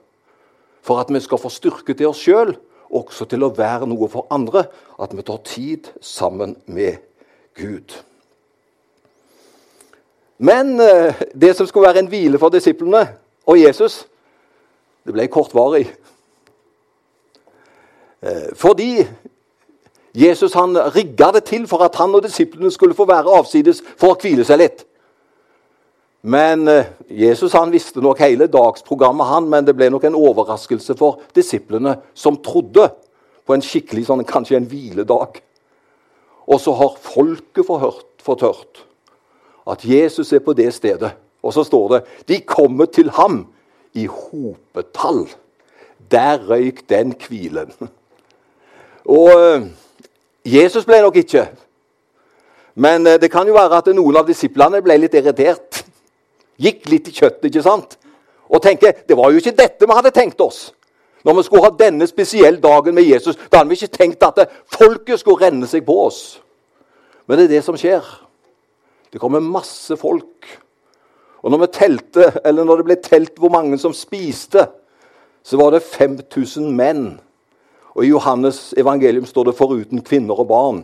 for 0.84 1.00
at 1.00 1.10
vi 1.10 1.20
skal 1.20 1.40
få 1.40 1.50
styrke 1.50 1.94
til 1.96 2.12
oss 2.12 2.20
sjøl, 2.22 2.54
også 2.94 3.26
til 3.26 3.42
å 3.42 3.52
være 3.56 3.88
noe 3.90 4.08
for 4.12 4.28
andre, 4.30 4.66
at 5.00 5.14
vi 5.16 5.24
tar 5.26 5.40
tid 5.48 5.88
sammen 6.00 6.56
med 6.66 7.00
Gud. 7.58 7.96
Men 10.44 10.80
eh, 10.80 11.14
det 11.34 11.54
som 11.56 11.66
skulle 11.66 11.88
være 11.88 12.04
en 12.04 12.10
hvile 12.10 12.38
for 12.40 12.52
disiplene 12.52 13.06
og 13.48 13.60
Jesus, 13.60 14.02
det 15.06 15.14
ble 15.14 15.28
kortvarig. 15.32 15.86
Eh, 18.20 18.50
fordi 18.58 19.06
Jesus 20.14 20.54
han 20.58 20.76
rigga 20.94 21.30
det 21.34 21.46
til 21.48 21.64
for 21.70 21.86
at 21.86 21.96
han 21.98 22.14
og 22.14 22.26
disiplene 22.26 22.72
skulle 22.72 22.96
få 22.96 23.06
være 23.08 23.32
avsides 23.38 23.80
for 23.96 24.12
å 24.12 24.18
hvile 24.20 24.44
seg 24.46 24.60
litt. 24.60 24.84
Men 26.24 26.68
eh, 26.68 26.92
Jesus 27.24 27.56
han 27.56 27.72
visste 27.72 28.04
nok 28.04 28.20
hele 28.24 28.48
dagsprogrammet, 28.50 29.30
han, 29.30 29.48
men 29.48 29.64
det 29.64 29.76
ble 29.76 29.90
nok 29.92 30.08
en 30.08 30.18
overraskelse 30.18 30.96
for 30.98 31.22
disiplene 31.36 31.98
som 32.16 32.40
trodde 32.44 32.90
på 33.44 33.56
en 33.56 33.64
skikkelig 33.64 34.08
sånn, 34.08 34.28
kanskje 34.28 34.60
en 34.60 34.68
hviledag. 34.68 35.40
Og 36.44 36.60
så 36.60 36.74
har 36.76 36.98
folket 37.00 37.64
forhørt, 37.64 38.10
fått 38.24 38.44
hørt 38.44 38.84
at 39.70 39.84
Jesus 39.84 40.32
er 40.32 40.42
på 40.44 40.52
det 40.52 40.74
stedet. 40.74 41.10
Og 41.42 41.52
så 41.52 41.64
står 41.64 41.88
det 41.88 42.02
de 42.28 42.40
kommer 42.40 42.84
til 42.84 43.10
ham 43.10 43.46
i 43.94 44.06
hopetall. 44.06 45.28
Der 46.10 46.38
røyk 46.50 46.88
den 46.88 47.14
hvilen. 47.28 47.72
Og 49.04 49.30
eh, 49.30 49.66
Jesus 50.44 50.84
ble 50.84 51.00
nok 51.00 51.16
ikke. 51.16 51.48
Men 52.74 53.06
eh, 53.06 53.20
det 53.20 53.30
kan 53.30 53.48
jo 53.48 53.56
være 53.56 53.80
at 53.80 53.90
noen 53.96 54.16
av 54.16 54.28
disiplene 54.28 54.82
ble 54.84 54.96
litt 54.98 55.14
irritert. 55.14 55.84
Gikk 56.60 56.88
litt 56.88 57.08
i 57.10 57.14
kjøttet, 57.14 57.48
ikke 57.50 57.64
sant? 57.64 57.98
Og 58.48 58.62
tenker 58.62 59.04
det 59.08 59.16
var 59.16 59.32
jo 59.32 59.40
ikke 59.40 59.56
dette 59.56 59.86
vi 59.86 59.96
hadde 59.96 60.14
tenkt 60.14 60.40
oss. 60.40 60.72
Når 61.24 61.38
vi 61.38 61.42
skulle 61.46 61.64
ha 61.64 61.72
denne 61.78 62.06
spesielle 62.06 62.60
dagen 62.60 62.94
med 62.94 63.06
Jesus, 63.08 63.38
da 63.50 63.62
hadde 63.62 63.72
vi 63.72 63.78
ikke 63.80 63.96
tenkt 63.96 64.26
at 64.26 64.44
folket 64.68 65.20
skulle 65.20 65.46
renne 65.46 65.66
seg 65.66 65.86
på 65.86 65.96
oss. 66.04 66.40
Men 67.26 67.38
det 67.38 67.46
er 67.46 67.56
det 67.56 67.64
som 67.64 67.78
skjer. 67.80 68.04
Det 69.14 69.22
kommer 69.22 69.38
masse 69.40 69.94
folk. 69.96 70.48
Og 71.44 71.52
når, 71.52 71.60
vi 71.62 71.70
telte, 71.76 72.32
eller 72.42 72.66
når 72.66 72.80
det 72.80 72.86
ble 72.88 72.96
telt 73.04 73.38
hvor 73.38 73.52
mange 73.54 73.78
som 73.78 73.94
spiste, 73.94 74.66
så 75.44 75.60
var 75.60 75.76
det 75.76 75.84
5000 75.86 76.66
menn 76.74 77.06
og 77.94 78.02
I 78.02 78.10
Johannes 78.10 78.74
evangelium 78.76 79.26
står 79.26 79.44
det 79.44 79.54
'foruten 79.54 80.02
kvinner 80.02 80.34
og 80.34 80.48
barn'. 80.50 80.82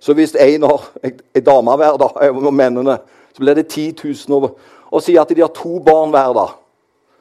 Så 0.00 0.14
hvis 0.14 0.34
en 0.34 0.62
har 0.62 0.90
ei 1.34 1.40
dame 1.40 1.76
hver, 1.76 1.96
da, 1.96 2.08
og 2.30 2.54
mennene, 2.54 2.98
så 3.32 3.38
blir 3.38 3.54
det 3.54 3.68
10 3.68 3.94
000. 4.28 4.42
Og, 4.42 4.58
og 4.90 5.02
sier 5.02 5.20
at 5.20 5.28
de 5.28 5.40
har 5.40 5.54
to 5.54 5.78
barn 5.78 6.10
hver, 6.10 6.32
da, 6.34 6.46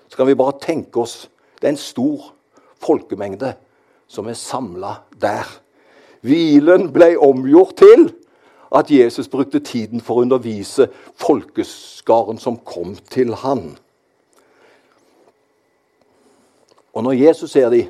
så 0.09 0.17
kan 0.17 0.27
vi 0.27 0.35
bare 0.35 0.57
tenke 0.61 0.99
oss 0.99 1.29
Det 1.61 1.67
er 1.67 1.71
en 1.71 1.77
stor 1.77 2.33
folkemengde 2.81 3.53
som 4.07 4.27
er 4.27 4.33
samla 4.33 4.95
der. 5.21 5.45
Hvilen 6.21 6.89
ble 6.93 7.17
omgjort 7.19 7.75
til 7.77 8.09
at 8.71 8.91
Jesus 8.91 9.27
brukte 9.27 9.59
tiden 9.59 10.01
for 10.01 10.19
å 10.19 10.25
undervise 10.25 10.87
folkeskaren 11.19 12.39
som 12.39 12.59
kom 12.65 12.95
til 13.11 13.33
han. 13.43 13.73
Og 16.91 17.03
når 17.03 17.19
Jesus 17.19 17.51
ser 17.51 17.69
de, 17.71 17.85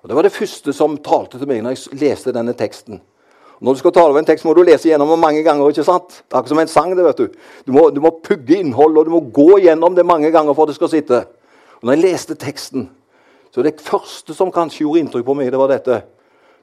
og 0.00 0.08
Det 0.08 0.16
var 0.16 0.22
det 0.22 0.32
første 0.32 0.72
som 0.72 0.96
talte 0.96 1.38
til 1.38 1.48
meg 1.48 1.60
når 1.62 1.74
jeg 1.76 1.98
leste 2.00 2.32
denne 2.32 2.54
teksten. 2.56 3.02
Når 3.60 3.76
du 3.76 3.78
skal 3.82 3.92
tale 3.92 4.14
over 4.14 4.18
en 4.22 4.24
tekst, 4.24 4.46
må 4.48 4.54
du 4.56 4.62
lese 4.64 4.88
gjennom 4.88 5.10
den 5.12 5.20
mange 5.20 5.42
ganger. 5.44 5.68
ikke 5.68 5.84
sant? 5.84 6.08
Det 6.08 6.32
er 6.32 6.38
akkurat 6.38 6.48
som 6.48 6.58
en 6.58 6.68
sang. 6.68 6.96
det, 6.96 7.04
vet 7.04 7.18
Du 7.18 7.28
Du 7.66 7.72
må, 7.72 7.90
du 7.90 8.00
må 8.00 8.10
pugge 8.10 8.56
innhold, 8.56 8.96
og 8.96 9.04
du 9.04 9.10
må 9.10 9.20
gå 9.20 9.58
gjennom 9.58 9.94
det 9.94 10.06
mange 10.06 10.30
ganger 10.30 10.54
for 10.54 10.62
at 10.62 10.68
det 10.68 10.74
skal 10.76 10.88
sitte. 10.88 11.26
Og 11.80 11.84
når 11.84 11.92
jeg 11.92 12.02
leste 12.02 12.34
teksten, 12.34 12.90
så 13.52 13.62
det 13.62 13.80
første 13.80 14.34
som 14.34 14.52
kanskje 14.52 14.80
gjorde 14.80 15.00
inntrykk 15.00 15.26
på 15.26 15.34
meg, 15.34 15.50
det 15.52 15.58
var 15.58 15.68
dette. 15.68 16.02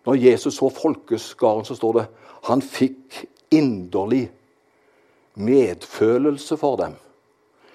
Når 0.05 0.15
Jesus 0.15 0.55
så 0.59 0.69
folkeskaren, 0.69 1.65
så 1.65 1.75
står 1.75 1.93
det 1.93 2.05
han 2.47 2.61
fikk 2.61 3.25
inderlig 3.51 4.27
medfølelse 5.33 6.57
for 6.57 6.77
dem. 6.79 6.95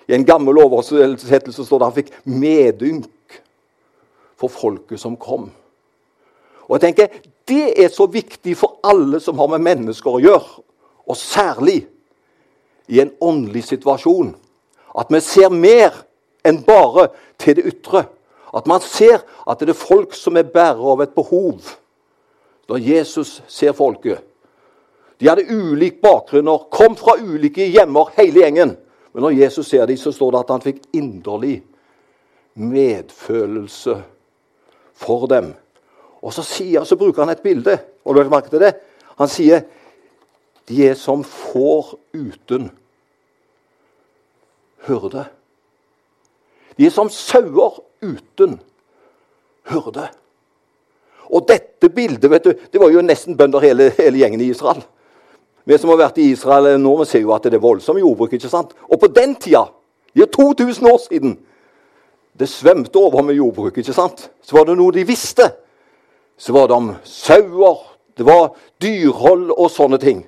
I 0.09 0.15
en 0.15 0.27
gammel 0.27 0.59
oversettelse 0.65 1.65
står 1.65 1.79
det 1.79 1.89
han 1.89 1.97
fikk 1.99 2.13
medynk 2.25 3.41
for 4.39 4.53
folket 4.53 5.01
som 5.01 5.17
kom. 5.17 5.51
Og 6.69 6.77
jeg 6.77 6.81
tenker, 6.81 7.09
Det 7.49 7.85
er 7.85 7.89
så 7.89 8.07
viktig 8.07 8.57
for 8.57 8.79
alle 8.87 9.19
som 9.21 9.39
har 9.39 9.49
med 9.51 9.65
mennesker 9.67 10.15
å 10.15 10.21
gjøre, 10.23 10.63
og 11.11 11.17
særlig 11.19 11.89
i 12.87 13.01
en 13.03 13.11
åndelig 13.21 13.65
situasjon. 13.65 14.37
At 14.99 15.11
vi 15.11 15.21
ser 15.21 15.51
mer 15.51 16.05
enn 16.47 16.63
bare 16.63 17.09
til 17.39 17.57
det 17.59 17.67
ytre. 17.67 18.05
At 18.55 18.67
man 18.71 18.81
ser 18.81 19.25
at 19.49 19.61
det 19.61 19.73
er 19.73 19.79
folk 19.79 20.15
som 20.15 20.37
er 20.37 20.47
bærere 20.47 20.95
av 20.95 21.03
et 21.03 21.15
behov. 21.17 21.75
Når 22.69 22.79
Jesus 22.79 23.43
ser 23.49 23.73
folket. 23.73 24.23
De 25.21 25.29
hadde 25.29 25.47
ulik 25.51 26.01
bakgrunner, 26.03 26.67
kom 26.71 26.97
fra 26.99 27.15
ulike 27.23 27.67
hjemmer, 27.71 28.11
hele 28.17 28.43
gjengen. 28.43 28.77
Men 29.13 29.23
når 29.23 29.37
Jesus 29.43 29.69
ser 29.71 29.87
dem, 29.87 29.97
så 29.97 30.13
står 30.13 30.31
det 30.33 30.41
at 30.41 30.51
han 30.55 30.65
fikk 30.65 30.81
inderlig 30.99 31.61
medfølelse 32.55 33.97
for 34.99 35.27
dem. 35.31 35.53
Og 36.23 36.35
så, 36.35 36.45
sier, 36.47 36.85
så 36.85 36.97
bruker 36.97 37.25
han 37.25 37.33
et 37.35 37.43
bilde. 37.43 37.79
og 38.05 38.15
du 38.15 38.31
merke 38.31 38.51
til 38.51 38.63
det? 38.63 38.75
Han 39.19 39.29
sier 39.29 39.63
de 40.69 40.87
er 40.87 40.95
som 40.95 41.25
får 41.25 41.97
uten 42.15 42.71
hyrde. 44.87 45.25
De 46.79 46.87
er 46.87 46.95
som 46.95 47.11
sauer 47.11 47.83
uten 48.03 48.61
hyrde. 49.71 50.09
Og 51.33 51.47
dette 51.49 51.89
bildet 51.89 52.31
vet 52.31 52.45
du, 52.45 52.53
det 52.53 52.81
var 52.81 52.93
jo 52.93 53.05
nesten 53.05 53.37
bønder 53.37 53.65
hele, 53.65 53.89
hele 53.97 54.21
gjengen 54.21 54.43
i 54.45 54.51
Israel. 54.53 54.83
Vi 55.65 55.79
som 55.79 55.93
har 55.93 56.01
vært 56.01 56.19
i 56.19 56.33
Israel 56.33 56.75
nå, 56.81 56.97
vi 57.01 57.07
ser 57.09 57.23
jo 57.23 57.33
at 57.35 57.47
det 57.47 57.57
er 57.57 57.63
voldsomt 57.63 58.03
jordbruk. 58.03 58.35
ikke 58.35 58.51
sant? 58.51 58.75
Og 58.91 59.01
på 59.01 59.09
den 59.15 59.37
tida, 59.41 59.65
det 60.15 60.27
er 60.27 60.33
2000 60.35 60.91
år 60.91 60.99
siden, 61.07 61.37
det 62.39 62.49
svømte 62.49 62.99
over 62.99 63.23
med 63.23 63.39
jordbruk. 63.39 63.79
ikke 63.79 63.95
sant? 63.95 64.31
Så 64.43 64.57
var 64.57 64.67
det 64.67 64.77
noe 64.77 64.93
de 64.93 65.07
visste. 65.07 65.49
Så 66.37 66.53
var 66.53 66.67
det 66.67 66.77
om 66.77 66.93
sauer, 67.05 67.79
det 68.19 68.27
var 68.27 68.53
dyrhold 68.83 69.53
og 69.57 69.71
sånne 69.71 69.99
ting. 70.03 70.25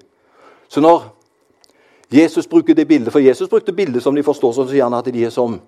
Så 0.69 0.81
når 0.81 1.11
Jesus 2.13 2.47
bruker 2.47 2.75
det 2.75 2.89
bildet, 2.89 3.13
for 3.13 3.19
Jesus 3.19 3.49
brukte 3.49 3.73
bildet 3.73 4.03
som 4.03 4.15
de 4.15 4.23
forstår, 4.23 4.53
så 4.53 4.67
sier 4.69 4.87
han 4.87 4.95
at 4.95 5.09
de 5.11 5.25
er 5.27 5.33
som, 5.35 5.59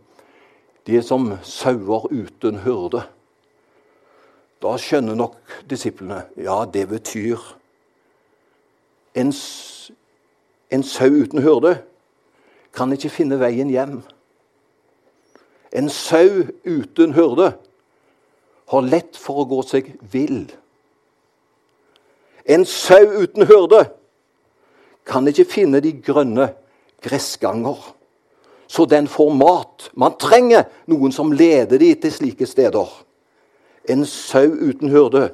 de 0.87 1.03
som 1.03 1.33
sauer 1.43 2.07
uten 2.13 2.61
hyrde. 2.63 3.03
Da 4.63 4.77
skjønner 4.81 5.17
nok 5.19 5.37
disiplene 5.69 6.25
ja, 6.41 6.65
det 6.65 6.87
betyr 6.89 7.43
en, 9.17 9.33
en 10.73 10.83
sau 10.85 11.09
uten 11.09 11.43
hurde 11.45 11.79
kan 12.77 12.93
ikke 12.93 13.09
finne 13.13 13.39
veien 13.41 13.71
hjem. 13.73 14.01
En 15.73 15.89
sau 15.93 16.45
uten 16.65 17.15
hurde 17.17 17.55
har 18.69 18.85
lett 18.85 19.17
for 19.17 19.43
å 19.43 19.49
gå 19.49 19.63
seg 19.65 19.89
vill. 20.13 20.45
En 22.45 22.67
sau 22.69 23.01
uten 23.23 23.47
hurde 23.49 23.87
kan 25.07 25.27
ikke 25.31 25.47
finne 25.49 25.81
de 25.81 25.95
grønne 26.03 26.51
gressganger, 27.05 27.79
så 28.67 28.87
den 28.91 29.09
får 29.09 29.33
mat. 29.39 29.91
Man 29.95 30.17
trenger 30.21 30.67
noen 30.91 31.15
som 31.15 31.33
leder 31.33 31.79
de 31.81 31.93
til 32.03 32.13
slike 32.13 32.49
steder. 32.51 32.91
En 33.89 34.05
sau 34.07 34.51
uten 34.51 34.91
hurde 34.91 35.31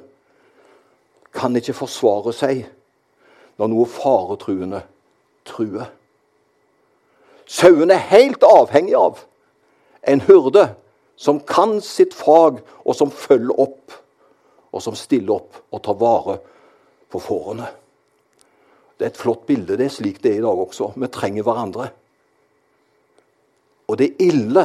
kan 1.32 1.56
ikke 1.56 1.76
forsvare 1.76 2.34
seg 2.36 2.66
når 3.60 3.70
noe 3.72 3.88
faretruende 3.88 4.82
truer. 5.48 5.88
Sauen 7.48 7.92
er 7.92 8.08
helt 8.12 8.44
avhengig 8.46 8.96
av 8.96 9.24
en 10.08 10.22
hurde 10.26 10.70
som 11.16 11.38
kan 11.46 11.76
sitt 11.84 12.14
fag, 12.16 12.62
og 12.82 12.96
som 12.98 13.12
følger 13.14 13.60
opp, 13.62 13.92
og 14.72 14.82
som 14.82 14.96
stiller 14.98 15.36
opp 15.36 15.60
og 15.70 15.82
tar 15.84 15.98
vare 16.00 16.38
på 17.12 17.20
fårene. 17.22 17.68
Det 18.96 19.06
er 19.06 19.12
et 19.12 19.20
flott 19.20 19.44
bilde. 19.46 19.76
Det 19.78 19.86
er 19.86 19.92
slik 19.92 20.22
det 20.22 20.32
er 20.32 20.40
i 20.40 20.44
dag 20.44 20.62
også. 20.64 20.92
Vi 20.96 21.10
trenger 21.12 21.46
hverandre. 21.46 21.90
Og 23.90 23.98
det 24.00 24.08
er 24.08 24.24
ille 24.30 24.64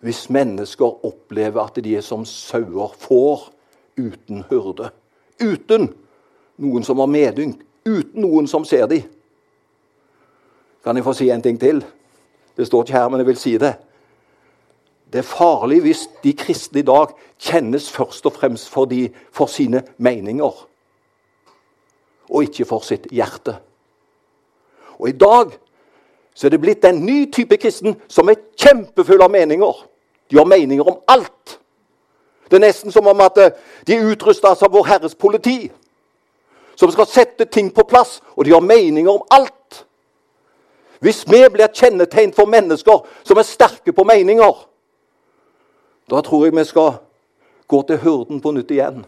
hvis 0.00 0.28
mennesker 0.30 1.04
opplever 1.06 1.62
at 1.62 1.78
de 1.84 1.96
er 1.96 2.04
som 2.06 2.24
sauer, 2.24 2.94
får, 2.98 3.48
uten 3.98 4.44
hyrde. 4.50 4.90
Uten 5.42 5.88
noen 6.58 6.84
som 6.86 6.98
har 7.02 7.10
medynk, 7.10 7.62
uten 7.86 8.22
noen 8.22 8.46
som 8.50 8.64
ser 8.66 8.86
dem. 8.90 9.06
Kan 10.84 10.96
jeg 10.96 11.04
få 11.04 11.14
si 11.18 11.28
en 11.30 11.42
ting 11.42 11.58
til? 11.60 11.82
Det 12.56 12.66
står 12.66 12.86
ikke 12.86 12.98
her, 12.98 13.08
men 13.08 13.22
jeg 13.22 13.26
vil 13.26 13.38
si 13.38 13.54
det. 13.58 13.74
Det 15.12 15.22
er 15.22 15.26
farlig 15.26 15.80
hvis 15.86 16.04
de 16.22 16.34
kristne 16.36 16.82
i 16.82 16.86
dag 16.86 17.14
kjennes 17.40 17.90
først 17.90 18.26
og 18.28 18.34
fremst 18.36 18.68
for, 18.68 18.84
de, 18.84 19.08
for 19.32 19.46
sine 19.50 19.82
meninger, 19.96 20.66
og 22.28 22.42
ikke 22.44 22.66
for 22.68 22.84
sitt 22.84 23.08
hjerte. 23.14 23.56
Og 24.98 25.08
i 25.08 25.16
dag 25.16 25.54
så 26.34 26.46
er 26.46 26.54
det 26.54 26.60
blitt 26.60 26.84
en 26.84 27.00
ny 27.06 27.24
type 27.32 27.56
kristen 27.56 27.96
som 28.10 28.28
er 28.28 28.42
kjempefull 28.58 29.22
av 29.24 29.32
meninger. 29.32 29.80
De 30.30 30.36
har 30.36 30.44
meninger 30.44 30.88
om 30.88 31.00
alt. 31.08 31.58
Det 32.48 32.56
er 32.56 32.64
nesten 32.64 32.92
som 32.92 33.06
om 33.06 33.20
at 33.20 33.38
eh, 33.38 33.52
de 33.86 33.96
er 33.96 34.08
utrusta 34.12 34.54
av 34.54 34.72
Vår 34.72 34.86
Herres 34.88 35.14
politi 35.14 35.68
som 36.78 36.90
skal 36.94 37.08
sette 37.10 37.44
ting 37.50 37.72
på 37.74 37.82
plass, 37.90 38.20
og 38.36 38.44
de 38.46 38.52
har 38.54 38.62
meninger 38.62 39.10
om 39.10 39.24
alt. 39.34 39.82
Hvis 41.02 41.24
vi 41.26 41.40
blir 41.50 41.70
kjennetegn 41.74 42.32
for 42.34 42.46
mennesker 42.46 43.02
som 43.26 43.38
er 43.38 43.46
sterke 43.46 43.92
på 43.92 44.04
meninger, 44.06 44.54
da 46.10 46.20
tror 46.22 46.46
jeg 46.46 46.54
vi 46.56 46.64
skal 46.64 47.00
gå 47.68 47.82
til 47.88 47.98
hurden 48.02 48.40
på 48.40 48.52
nytt 48.54 48.70
igjen. 48.70 49.02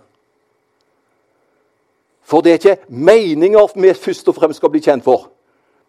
For 2.27 2.43
det 2.43 2.53
er 2.53 2.59
ikke 2.59 2.93
meninger 2.95 3.73
vi 3.75 3.95
først 3.95 4.29
og 4.31 4.37
fremst 4.37 4.61
skal 4.61 4.71
bli 4.71 4.83
kjent 4.85 5.07
for, 5.07 5.31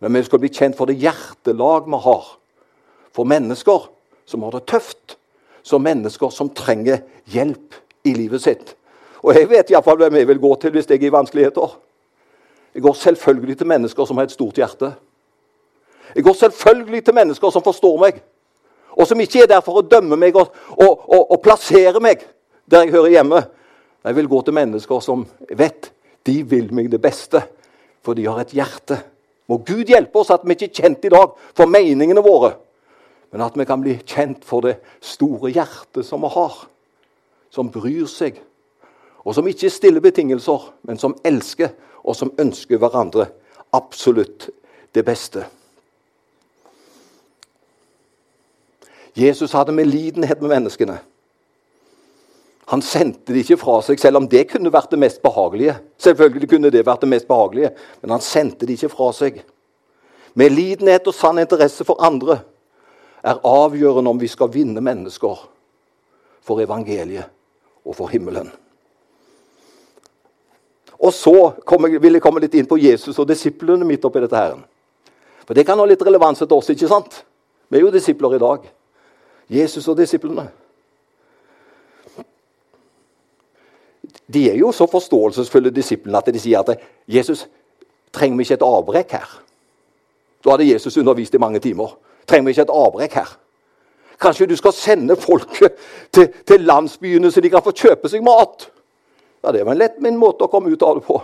men 0.01 0.13
vi 0.15 0.23
skal 0.25 0.41
bli 0.41 0.53
kjent 0.53 0.77
for 0.77 0.89
det 0.89 1.01
hjertelag 1.01 1.89
vi 1.89 1.99
har 2.05 2.29
for 3.11 3.27
mennesker 3.27 3.89
som 4.25 4.45
har 4.45 4.55
det 4.55 4.63
tøft, 4.69 5.17
som 5.63 5.83
mennesker 5.83 6.29
som 6.33 6.49
trenger 6.55 7.03
hjelp 7.31 7.77
i 8.07 8.13
livet 8.17 8.41
sitt. 8.41 8.75
Og 9.21 9.35
jeg 9.37 9.49
vet 9.49 9.71
iallfall 9.71 9.99
hvem 10.01 10.17
jeg 10.17 10.29
vil 10.31 10.41
gå 10.41 10.51
til 10.61 10.73
hvis 10.75 10.89
jeg 10.89 11.01
er 11.01 11.07
i 11.09 11.13
vanskeligheter. 11.13 11.77
Jeg 12.73 12.83
går 12.83 12.93
selvfølgelig 12.97 13.57
til 13.57 13.67
mennesker 13.67 14.05
som 14.07 14.17
har 14.17 14.29
et 14.29 14.33
stort 14.33 14.57
hjerte. 14.57 14.93
Jeg 16.15 16.23
går 16.23 16.33
selvfølgelig 16.33 17.03
til 17.05 17.15
mennesker 17.15 17.49
som 17.49 17.63
forstår 17.63 17.97
meg, 18.01 18.21
og 18.91 19.07
som 19.07 19.19
ikke 19.23 19.43
er 19.43 19.47
der 19.47 19.63
for 19.63 19.79
å 19.79 19.85
dømme 19.85 20.17
meg 20.19 20.35
og, 20.35 20.51
og, 20.75 21.05
og, 21.07 21.31
og 21.31 21.41
plassere 21.43 22.01
meg 22.03 22.25
der 22.71 22.85
jeg 22.85 22.95
hører 22.95 23.15
hjemme. 23.15 23.43
Jeg 24.03 24.17
vil 24.17 24.27
gå 24.27 24.41
til 24.41 24.55
mennesker 24.57 25.03
som 25.03 25.25
vet 25.47 25.91
de 26.27 26.41
vil 26.45 26.71
meg 26.73 26.89
det 26.91 27.01
beste, 27.01 27.41
for 28.05 28.17
de 28.17 28.25
har 28.27 28.41
et 28.41 28.53
hjerte. 28.55 28.97
Må 29.49 29.61
Gud 29.65 29.89
hjelpe 29.89 30.21
oss 30.21 30.31
at 30.33 30.43
vi 30.45 30.55
ikke 30.55 30.69
er 30.69 30.75
kjent 30.81 31.07
i 31.07 31.13
dag 31.13 31.33
for 31.57 31.69
meningene 31.69 32.23
våre, 32.23 32.53
men 33.31 33.43
at 33.43 33.57
vi 33.57 33.65
kan 33.65 33.81
bli 33.81 33.97
kjent 34.05 34.45
for 34.45 34.65
det 34.65 34.77
store 35.01 35.51
hjertet 35.53 36.05
som 36.07 36.23
vi 36.23 36.31
har, 36.33 36.55
som 37.51 37.71
bryr 37.71 38.07
seg 38.11 38.41
og 39.23 39.35
som 39.35 39.47
ikke 39.47 39.69
stiller 39.69 40.01
betingelser, 40.01 40.71
men 40.87 40.97
som 40.97 41.15
elsker, 41.25 41.73
og 42.01 42.15
som 42.17 42.33
ønsker 42.41 42.79
hverandre 42.81 43.27
absolutt 43.77 44.49
det 44.95 45.03
beste. 45.05 45.45
Jesus 49.13 49.53
hadde 49.53 49.75
medlidenhet 49.75 50.41
med 50.41 50.49
menneskene. 50.55 50.97
Han 52.71 52.81
sendte 52.81 53.33
det 53.33 53.43
ikke 53.43 53.59
fra 53.59 53.81
seg, 53.85 53.99
selv 53.99 54.21
om 54.21 54.27
det 54.31 54.47
kunne 54.49 54.71
vært 54.73 54.93
det 54.93 55.01
mest 55.03 55.21
behagelige. 55.21 55.75
Selvfølgelig 56.01 56.49
kunne 56.49 56.71
det 56.73 56.85
vært 56.87 57.03
det 57.03 57.11
mest 57.11 57.27
behagelige, 57.27 57.73
men 58.01 58.15
han 58.15 58.23
sendte 58.23 58.65
det 58.65 58.79
ikke 58.79 58.93
fra 58.93 59.11
seg. 59.13 59.41
Medlidenhet 60.39 61.05
og 61.11 61.13
sann 61.13 61.41
interesse 61.43 61.85
for 61.85 62.01
andre 62.01 62.39
er 63.23 63.41
avgjørende 63.45 64.09
om 64.09 64.19
vi 64.19 64.29
skal 64.31 64.51
vinne 64.53 64.81
mennesker 64.81 65.45
for 66.41 66.61
evangeliet 66.61 67.29
og 67.85 67.95
for 67.95 68.11
himmelen. 68.11 68.49
Og 71.01 71.13
så 71.13 71.35
vil 72.01 72.13
jeg 72.13 72.21
komme 72.21 72.41
litt 72.43 72.55
inn 72.57 72.69
på 72.69 72.77
Jesus 72.81 73.17
og 73.19 73.29
disiplene 73.29 73.85
midt 73.85 74.05
oppi 74.05 74.21
dette. 74.21 74.37
her. 74.37 74.57
For 75.45 75.57
det 75.57 75.65
kan 75.65 75.79
ha 75.79 75.85
litt 75.85 76.01
relevans 76.01 76.39
til 76.39 76.53
oss, 76.53 76.69
ikke 76.69 76.87
sant? 76.87 77.23
Vi 77.69 77.77
er 77.77 77.81
jo 77.81 77.91
disipler 77.91 78.35
i 78.35 78.39
dag. 78.41 78.67
Jesus 79.49 79.87
og 79.87 79.97
disiplene. 79.97 80.49
de 84.33 84.49
er 84.49 84.55
jo 84.55 84.71
så 84.71 84.87
forståelsesfulle, 84.87 85.71
disiplene, 85.75 86.17
at 86.17 86.29
de 86.33 86.39
sier 86.39 86.61
at 86.61 86.79
Jesus, 87.07 87.47
trenger 88.13 88.37
vi 88.37 88.45
ikke 88.45 88.59
et 88.59 88.65
avbrekk 88.65 89.15
her? 89.17 89.33
Da 90.43 90.53
hadde 90.53 90.69
Jesus 90.69 90.97
undervist 90.97 91.35
i 91.35 91.41
mange 91.41 91.59
timer. 91.59 91.93
Trenger 92.27 92.45
vi 92.47 92.55
ikke 92.55 92.67
et 92.67 92.75
avbrekk 92.75 93.17
her? 93.21 93.31
Kanskje 94.21 94.47
du 94.51 94.55
skal 94.59 94.75
sende 94.77 95.15
folket 95.17 95.77
til, 96.13 96.27
til 96.45 96.65
landsbyene 96.69 97.31
så 97.31 97.41
de 97.41 97.49
kan 97.49 97.63
få 97.65 97.73
kjøpe 97.73 98.09
seg 98.11 98.23
mat? 98.25 98.67
Ja, 99.41 99.51
Det 99.51 99.65
var 99.65 99.73
en 99.73 99.81
lett 99.81 100.01
min 100.01 100.19
måte 100.21 100.45
å 100.45 100.51
komme 100.51 100.69
ut 100.69 100.83
av 100.85 100.99
det 100.99 101.05
på. 101.07 101.17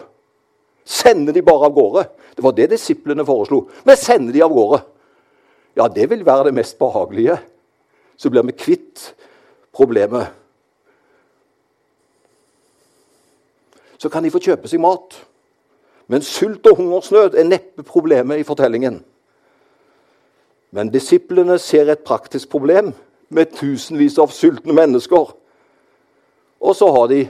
Sende 0.87 1.33
de 1.35 1.43
bare 1.45 1.67
av 1.67 1.75
gårde. 1.75 2.07
Det 2.35 2.43
var 2.43 2.55
det 2.57 2.69
disiplene 2.71 3.25
foreslo. 3.25 3.67
Men 3.85 3.99
sende 3.99 4.33
de 4.33 4.41
av 4.41 4.53
gårde. 4.53 4.81
Ja, 5.77 5.87
det 5.87 6.09
vil 6.09 6.25
være 6.25 6.47
det 6.47 6.55
mest 6.57 6.77
behagelige. 6.79 7.37
Så 8.17 8.31
blir 8.33 8.45
vi 8.47 8.55
kvitt 8.57 9.11
problemet. 9.75 10.31
Så 13.97 14.09
kan 14.09 14.23
de 14.23 14.31
få 14.33 14.41
kjøpe 14.41 14.69
seg 14.69 14.81
mat. 14.81 15.19
Men 16.07 16.23
sult 16.25 16.65
og 16.69 16.79
hungersnød 16.79 17.35
er 17.35 17.45
neppe 17.45 17.83
problemet 17.85 18.41
i 18.41 18.47
fortellingen. 18.47 19.01
Men 20.71 20.91
disiplene 20.91 21.57
ser 21.59 21.89
et 21.91 22.03
praktisk 22.05 22.49
problem 22.51 22.91
med 23.29 23.53
tusenvis 23.55 24.17
av 24.19 24.31
sultne 24.35 24.75
mennesker. 24.75 25.31
Og 26.59 26.75
så 26.75 26.89
har 26.91 27.07
de 27.11 27.21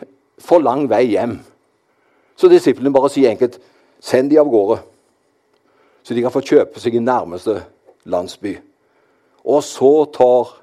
for 0.41 0.63
lang 0.63 0.87
vei 0.89 1.03
hjem. 1.13 1.37
Så 2.37 2.49
disiplene 2.49 2.93
bare 2.93 3.09
sier 3.13 3.31
enkelt 3.31 3.59
send 4.03 4.29
de 4.29 4.37
av 4.37 4.49
gårde, 4.49 4.77
så 6.05 6.13
de 6.13 6.21
kan 6.21 6.31
få 6.31 6.43
kjøpe 6.45 6.79
seg 6.79 6.95
i 6.95 7.01
nærmeste 7.03 7.57
landsby. 8.07 8.53
Og 9.43 9.63
så 9.65 9.91
tar 10.13 10.53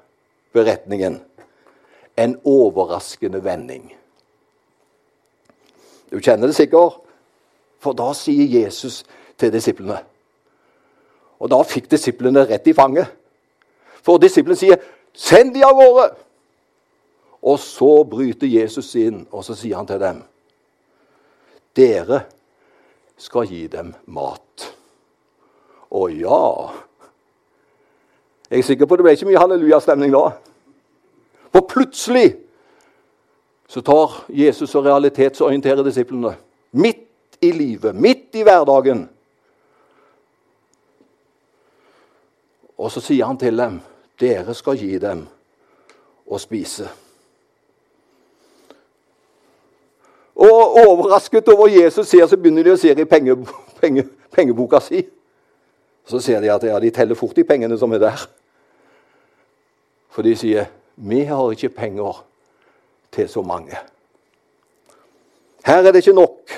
beretningen 0.55 1.19
en 2.17 2.37
overraskende 2.47 3.43
vending. 3.43 3.89
Du 6.09 6.17
kjenner 6.23 6.47
det 6.47 6.55
sikkert, 6.55 7.01
for 7.83 7.97
da 7.97 8.13
sier 8.17 8.47
Jesus 8.47 9.03
til 9.37 9.51
disiplene 9.53 9.99
Og 11.39 11.49
da 11.51 11.61
fikk 11.63 11.89
disiplene 11.91 12.45
rett 12.47 12.67
i 12.67 12.73
fanget. 12.73 13.07
For 14.03 14.17
disiplene 14.17 14.55
sier 14.55 14.77
'Send 15.13 15.53
de 15.53 15.63
av 15.63 15.73
gårde!' 15.73 16.15
Og 17.41 17.59
så 17.59 18.03
bryter 18.03 18.47
Jesus 18.47 18.95
inn, 18.95 19.27
og 19.31 19.43
så 19.43 19.55
sier 19.55 19.75
han 19.75 19.87
til 19.87 19.99
dem 19.99 20.23
dere 21.75 22.23
skal 23.17 23.47
gi 23.49 23.67
dem 23.71 23.93
mat. 24.05 24.71
Å 25.95 26.07
ja 26.11 26.71
Jeg 28.49 28.59
er 28.59 28.67
sikker 28.67 28.85
på 28.85 28.97
det 28.97 29.05
ble 29.05 29.13
ikke 29.15 29.27
mye 29.27 29.41
hallelujastemning 29.41 30.11
da. 30.13 30.35
For 31.49 31.65
plutselig 31.65 32.35
så 33.71 33.81
tar 33.81 34.19
Jesus 34.29 34.75
og 34.77 34.85
realitetsorienterer 34.85 35.81
disiplene. 35.83 36.35
Midt 36.77 37.39
i 37.41 37.49
livet, 37.51 37.95
midt 37.97 38.37
i 38.37 38.43
hverdagen. 38.45 39.07
Og 42.77 42.91
så 42.91 43.01
sier 43.01 43.25
han 43.25 43.37
til 43.37 43.57
dem, 43.57 43.79
'Dere 44.19 44.53
skal 44.53 44.77
gi 44.77 44.97
dem 44.99 45.27
å 46.27 46.37
spise'. 46.37 46.89
Og 50.35 50.77
overrasket 50.87 51.47
over 51.47 51.67
Jesus 51.67 52.07
ser, 52.07 52.27
så 52.27 52.37
begynner 52.37 52.63
de 52.63 52.73
å 52.73 52.77
se 52.77 52.91
i 52.91 53.05
penge, 53.05 53.37
penge, 53.81 54.03
pengeboka 54.31 54.79
si. 54.79 55.05
Så 56.05 56.19
ser 56.19 56.41
de 56.41 56.51
at 56.51 56.63
ja, 56.63 56.79
de 56.79 56.91
teller 56.91 57.15
fort 57.15 57.35
de 57.35 57.43
pengene 57.43 57.77
som 57.77 57.93
er 57.93 58.03
der. 58.03 58.27
For 60.09 60.21
de 60.21 60.35
sier 60.35 60.65
'Vi 60.95 61.23
har 61.23 61.51
ikke 61.51 61.69
penger 61.69 62.25
til 63.11 63.29
så 63.29 63.41
mange'. 63.41 63.77
Her 65.65 65.77
er 65.83 65.91
det 65.91 65.95
ikke 65.95 66.13
nok. 66.13 66.51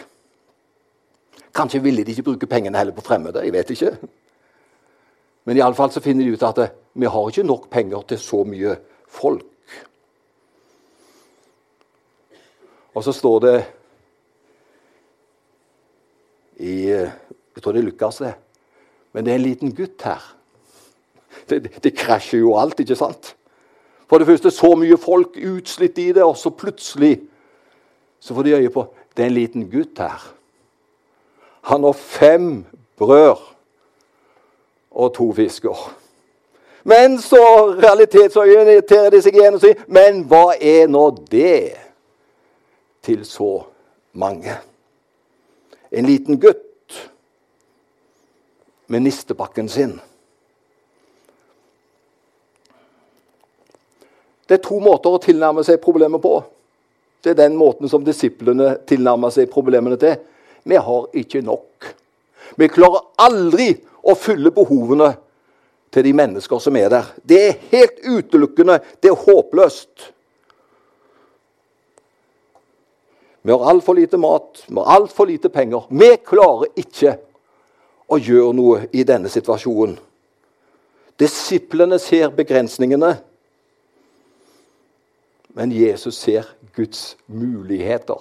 Kanskje 1.55 1.81
ville 1.81 2.03
de 2.03 2.11
ikke 2.11 2.23
bruke 2.23 2.45
pengene 2.45 2.77
heller 2.77 2.93
på 2.93 3.01
fremmede. 3.01 3.39
jeg 3.39 3.53
vet 3.53 3.69
ikke. 3.69 3.97
Men 5.47 5.61
iallfall 5.61 5.93
så 5.93 6.03
finner 6.03 6.27
de 6.27 6.35
ut 6.35 6.43
at 6.43 6.59
vi 6.97 7.07
har 7.07 7.29
ikke 7.29 7.45
nok 7.47 7.69
penger 7.71 8.03
til 8.09 8.19
så 8.19 8.41
mye 8.43 8.75
folk. 9.07 9.45
Og 12.97 13.05
så 13.05 13.13
står 13.13 13.39
det 13.45 13.57
i 16.67 16.75
Jeg 16.91 17.63
tror 17.63 17.73
det 17.73 17.85
Lukas, 17.85 18.17
det. 18.21 18.33
Men 19.13 19.25
det 19.25 19.31
er 19.31 19.39
en 19.39 19.47
liten 19.47 19.73
gutt 19.73 20.03
her. 20.05 20.21
Det, 21.49 21.63
det 21.81 21.95
krasjer 21.97 22.43
jo 22.43 22.57
alt, 22.59 22.79
ikke 22.79 22.97
sant? 22.97 23.31
For 24.09 24.19
det 24.19 24.27
første 24.27 24.51
så 24.53 24.75
mye 24.77 24.97
folk 24.99 25.39
utslitt 25.41 25.97
i 25.97 26.11
det, 26.13 26.23
og 26.23 26.37
så 26.37 26.51
plutselig 26.53 27.15
så 28.19 28.35
får 28.35 28.45
de 28.45 28.55
øye 28.59 28.73
på 28.73 28.85
det 29.17 29.25
er 29.25 29.31
en 29.31 29.37
liten 29.39 29.63
gutt 29.71 29.97
her. 29.97 30.21
Han 31.71 31.83
har 31.83 31.97
fem 31.97 32.65
brød 32.97 33.41
og 34.91 35.13
to 35.15 35.31
fisker. 35.33 35.77
Men 36.87 37.17
så 37.21 37.41
realitetsorienterer 37.75 39.11
de 39.11 39.21
seg 39.21 39.35
igjen 39.35 39.57
og 39.57 39.63
sier 39.63 39.81
Men 39.91 40.21
hva 40.29 40.55
er 40.55 40.87
nå 40.87 41.09
det 41.27 41.75
til 43.03 43.25
så 43.27 43.65
mange? 44.15 44.55
En 45.91 46.07
liten 46.07 46.39
gutt 46.39 46.63
med 48.87 49.03
nistebakken 49.03 49.67
sin. 49.69 49.97
Det 54.47 54.55
er 54.55 54.63
to 54.63 54.79
måter 54.79 55.11
å 55.11 55.19
tilnærme 55.19 55.63
seg 55.67 55.81
problemet 55.83 56.23
på. 56.23 56.39
Det 57.23 57.33
er 57.33 57.41
den 57.41 57.57
måten 57.59 57.91
som 57.91 58.05
disiplene 58.05 58.77
tilnærmer 58.87 59.33
seg 59.35 59.51
problemene 59.51 59.99
til. 59.99 60.15
Vi 60.63 60.79
har 60.79 61.07
ikke 61.19 61.41
nok. 61.43 61.89
Vi 62.55 62.69
klarer 62.71 63.03
aldri 63.19 63.73
å 64.07 64.15
fylle 64.15 64.51
behovene 64.55 65.11
til 65.91 66.05
de 66.07 66.13
mennesker 66.15 66.59
som 66.63 66.75
er 66.79 66.89
der. 66.91 67.09
Det 67.27 67.39
er 67.43 67.59
helt 67.71 67.99
utelukkende. 68.03 68.79
Det 69.03 69.11
er 69.11 69.23
håpløst. 69.27 70.11
Vi 73.47 73.51
har 73.51 73.69
altfor 73.71 73.95
lite 73.95 74.17
mat, 74.19 74.65
vi 74.67 74.75
har 74.75 74.89
altfor 74.91 75.25
lite 75.25 75.49
penger. 75.49 75.85
Vi 75.89 76.09
klarer 76.19 76.67
ikke 76.75 77.13
å 78.11 78.17
gjøre 78.19 78.55
noe 78.55 78.81
i 78.91 79.05
denne 79.07 79.31
situasjonen. 79.31 79.95
Disiplene 81.17 81.95
ser 81.99 82.33
begrensningene, 82.35 83.13
men 85.55 85.71
Jesus 85.71 86.19
ser 86.19 86.49
Guds 86.75 87.15
muligheter. 87.25 88.19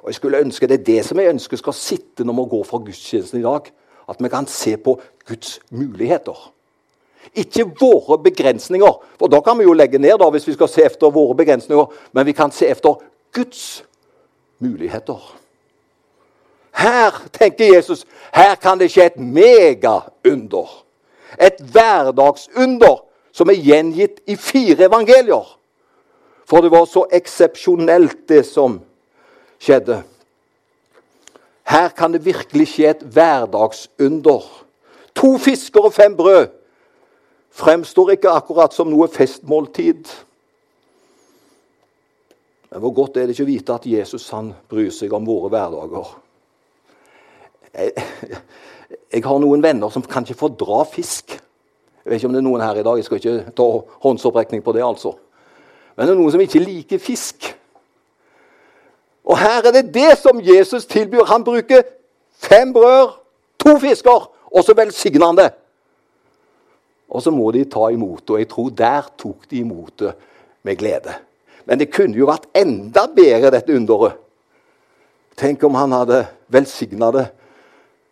Og 0.00 0.08
jeg 0.08 0.14
skulle 0.14 0.40
ønske 0.40 0.66
Det 0.66 0.78
er 0.78 0.84
det 0.84 1.02
som 1.04 1.18
jeg 1.18 1.28
ønsker 1.28 1.56
skal 1.60 1.76
sitte 1.76 2.24
når 2.24 2.38
vi 2.38 2.48
går 2.54 2.64
fra 2.64 2.78
gudstjenesten 2.86 3.42
i 3.42 3.44
dag. 3.44 3.66
At 4.08 4.20
vi 4.20 4.28
kan 4.28 4.46
se 4.46 4.76
på 4.76 5.00
Guds 5.28 5.60
muligheter. 5.70 6.52
Ikke 7.34 7.66
våre 7.80 8.18
begrensninger, 8.22 8.94
for 9.18 9.30
da 9.30 9.40
kan 9.44 9.58
vi 9.58 9.66
jo 9.68 9.74
legge 9.76 9.98
ned 9.98 10.18
da, 10.18 10.30
hvis 10.32 10.48
vi 10.48 10.56
skal 10.56 10.70
se 10.72 10.86
etter 10.88 11.12
våre 11.14 11.36
begrensninger. 11.38 11.86
Men 12.12 12.26
vi 12.26 12.32
kan 12.32 12.52
se 12.54 12.70
etter 12.70 12.96
Guds 13.32 13.84
muligheter. 14.58 15.20
Her, 16.80 17.14
tenker 17.32 17.74
Jesus, 17.74 18.06
her 18.32 18.54
kan 18.54 18.78
det 18.80 18.90
skje 18.90 19.10
et 19.10 19.18
megaunder. 19.20 20.70
Et 21.38 21.58
hverdagsunder 21.72 23.02
som 23.32 23.50
er 23.50 23.58
gjengitt 23.62 24.22
i 24.26 24.36
fire 24.36 24.88
evangelier. 24.88 25.56
For 26.48 26.64
det 26.64 26.72
var 26.72 26.86
så 26.90 27.04
eksepsjonelt, 27.14 28.24
det 28.28 28.42
som 28.48 28.80
skjedde. 29.62 30.00
Her 31.70 31.92
kan 31.94 32.12
det 32.12 32.24
virkelig 32.24 32.66
skje 32.72 32.88
et 32.90 33.02
hverdagsunder. 33.14 34.46
To 35.14 35.36
fisker 35.38 35.86
og 35.86 35.94
fem 35.94 36.16
brød 36.16 36.48
fremstår 37.54 38.16
ikke 38.16 38.32
akkurat 38.32 38.74
som 38.74 38.90
noe 38.90 39.06
festmåltid. 39.10 40.10
Men 42.70 42.82
hvor 42.82 42.94
godt 42.94 43.16
er 43.18 43.26
det 43.26 43.34
ikke 43.34 43.46
å 43.46 43.50
vite 43.50 43.76
at 43.76 43.86
Jesus 43.86 44.28
han 44.34 44.52
bryr 44.70 44.90
seg 44.94 45.14
om 45.14 45.26
våre 45.26 45.50
hverdager? 45.50 46.10
Jeg, 47.74 47.94
jeg 49.14 49.24
har 49.26 49.40
noen 49.42 49.62
venner 49.62 49.94
som 49.94 50.02
kan 50.06 50.26
ikke 50.26 50.38
fordra 50.42 50.82
fisk. 50.90 51.36
Jeg 52.00 52.10
vet 52.10 52.18
ikke 52.18 52.30
om 52.30 52.34
det 52.34 52.42
er 52.42 52.48
noen 52.48 52.66
her 52.66 52.78
i 52.80 52.86
dag. 52.86 52.98
Jeg 52.98 53.06
skal 53.06 53.22
ikke 53.22 53.54
ta 53.58 53.68
håndsopprekning 54.06 54.62
på 54.66 54.74
det. 54.74 54.82
altså. 54.86 55.14
Men 55.94 56.06
det 56.06 56.14
er 56.14 56.22
noen 56.22 56.34
som 56.34 56.42
ikke 56.42 56.62
liker 56.62 57.02
fisk. 57.02 57.50
Og 59.30 59.38
her 59.38 59.62
er 59.62 59.74
det 59.76 59.94
det 59.94 60.18
som 60.18 60.40
Jesus 60.42 60.88
tilbyr. 60.90 61.28
Han 61.30 61.44
bruker 61.46 61.84
fem 62.34 62.72
brød, 62.74 63.12
to 63.58 63.76
fisker, 63.78 64.30
og 64.50 64.64
så 64.66 64.74
velsigner 64.74 65.26
han 65.26 65.38
det. 65.38 65.50
Og 67.10 67.22
så 67.22 67.30
må 67.30 67.50
de 67.54 67.64
ta 67.66 67.88
imot 67.90 68.30
og 68.30 68.38
jeg 68.38 68.48
tror 68.50 68.70
der 68.70 69.06
tok 69.18 69.50
de 69.50 69.62
imot 69.62 69.98
det 69.98 70.12
med 70.62 70.76
glede. 70.76 71.14
Men 71.64 71.78
det 71.78 71.90
kunne 71.94 72.18
jo 72.18 72.26
vært 72.26 72.48
enda 72.56 73.06
bedre, 73.14 73.50
dette 73.50 73.74
underet. 73.74 74.18
Tenk 75.36 75.62
om 75.64 75.74
han 75.78 75.92
hadde 75.94 76.24
velsigna 76.48 77.10
det 77.14 77.26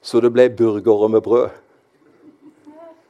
så 0.02 0.20
det 0.22 0.30
ble 0.32 0.48
burgere 0.54 1.08
med 1.08 1.20
brød. 1.22 1.48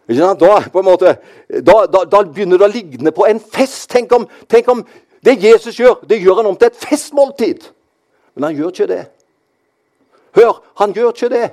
Da, 0.08 0.80
måte, 0.80 1.16
da, 1.50 1.74
da, 1.92 2.04
da, 2.08 2.22
begynner 2.24 2.56
det 2.56 2.64
å 2.64 2.72
ligne 2.72 3.12
på 3.12 3.26
en 3.28 3.40
fest. 3.40 3.90
Tenk 3.92 4.12
om, 4.16 4.24
tenk 4.48 4.70
om, 4.72 4.80
det 5.24 5.36
Jesus 5.42 5.76
gjør, 5.76 5.98
det 6.08 6.20
gjør 6.22 6.40
han 6.40 6.48
om 6.48 6.56
til 6.56 6.70
et 6.70 6.80
festmåltid. 6.80 7.68
Men 8.38 8.44
han 8.44 8.56
gjør 8.56 8.70
ikke 8.70 8.86
det. 8.86 9.04
Hør, 10.38 10.60
han 10.78 10.92
gjør 10.94 11.08
ikke 11.10 11.28
det. 11.32 11.46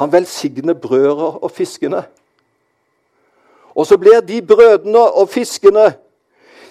Han 0.00 0.12
velsigner 0.12 0.74
brødre 0.74 1.34
og 1.44 1.50
fiskene. 1.50 2.00
Og 3.74 3.86
så 3.86 3.98
blir 4.00 4.20
de 4.24 4.40
brødene 4.42 5.02
og 5.12 5.28
fiskene 5.28 5.92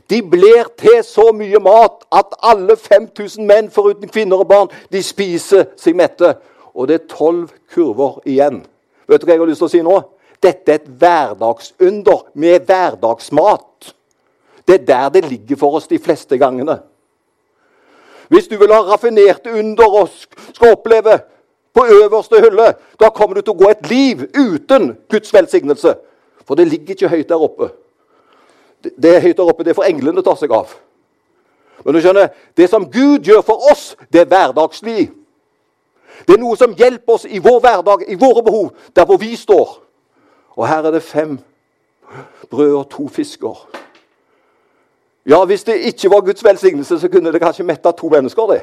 de 0.10 0.24
blir 0.26 0.66
til 0.78 1.04
så 1.06 1.30
mye 1.38 1.60
mat 1.62 2.02
at 2.12 2.34
alle 2.42 2.74
5000 2.78 3.46
menn 3.46 3.70
foruten 3.70 4.10
kvinner 4.10 4.42
og 4.42 4.48
barn 4.50 4.72
de 4.90 5.04
spiser 5.06 5.68
seg 5.78 5.98
mette. 5.98 6.34
Og 6.74 6.88
det 6.90 6.96
er 6.96 7.08
tolv 7.12 7.52
kurver 7.74 8.18
igjen. 8.26 8.64
Vet 9.06 9.22
du 9.22 9.30
hva 9.30 9.36
jeg 9.36 9.44
har 9.44 9.52
lyst 9.52 9.62
til 9.62 9.70
å 9.70 9.74
si 9.76 9.86
nå? 9.86 10.00
Dette 10.42 10.74
er 10.74 10.82
et 10.82 10.90
hverdagsunder 10.90 12.26
med 12.34 12.66
hverdagsmat. 12.66 13.94
Det 14.66 14.80
er 14.80 14.86
der 14.88 15.14
det 15.14 15.30
ligger 15.30 15.62
for 15.62 15.78
oss 15.78 15.90
de 15.92 16.02
fleste 16.02 16.42
gangene. 16.42 16.80
Hvis 18.30 18.48
du 18.48 18.58
vil 18.58 18.74
ha 18.74 18.80
raffinerte 18.86 19.52
under 19.52 19.88
og 20.02 20.10
skal 20.54 20.72
oppleve 20.72 21.20
på 21.74 21.86
øverste 21.86 22.42
hylle, 22.42 22.74
da 23.00 23.10
kommer 23.10 23.36
du 23.36 23.42
til 23.42 23.56
å 23.56 23.60
gå 23.60 23.70
et 23.72 23.90
liv 23.90 24.26
uten 24.38 24.92
Guds 25.10 25.34
velsignelse. 25.34 25.96
For 26.46 26.58
det 26.58 26.68
ligger 26.68 26.96
ikke 26.96 27.10
høyt 27.10 27.30
der 27.30 27.42
oppe. 27.42 27.72
Det 28.84 29.16
er 29.16 29.24
høyt 29.24 29.38
der 29.38 29.50
oppe, 29.50 29.66
det 29.66 29.76
får 29.76 29.90
englene 29.90 30.24
ta 30.26 30.36
seg 30.38 30.54
av. 30.54 30.72
Men 31.86 31.96
du 31.96 32.02
skjønner, 32.04 32.30
det 32.58 32.70
som 32.70 32.86
Gud 32.92 33.26
gjør 33.26 33.42
for 33.46 33.72
oss, 33.72 33.96
det 34.14 34.24
er 34.24 34.30
hverdagslig. 34.30 35.10
Det 36.28 36.36
er 36.36 36.42
noe 36.42 36.58
som 36.60 36.76
hjelper 36.76 37.16
oss 37.16 37.26
i 37.26 37.40
vår 37.44 37.62
hverdag, 37.64 38.04
i 38.12 38.18
våre 38.20 38.44
behov, 38.44 38.72
der 38.96 39.08
hvor 39.08 39.18
vi 39.22 39.36
står. 39.40 39.78
Og 40.60 40.68
her 40.68 40.84
er 40.84 40.92
det 40.92 41.04
fem 41.04 41.38
brød 42.52 42.74
og 42.76 42.90
to 42.92 43.08
fisker. 43.08 43.56
Ja, 45.26 45.46
Hvis 45.46 45.64
det 45.64 45.76
ikke 45.76 46.10
var 46.10 46.22
Guds 46.22 46.44
velsignelse, 46.44 47.00
så 47.00 47.08
kunne 47.10 47.32
det 47.32 47.42
kanskje 47.42 47.64
metta 47.64 47.92
to 47.92 48.10
mennesker. 48.10 48.48
det. 48.48 48.62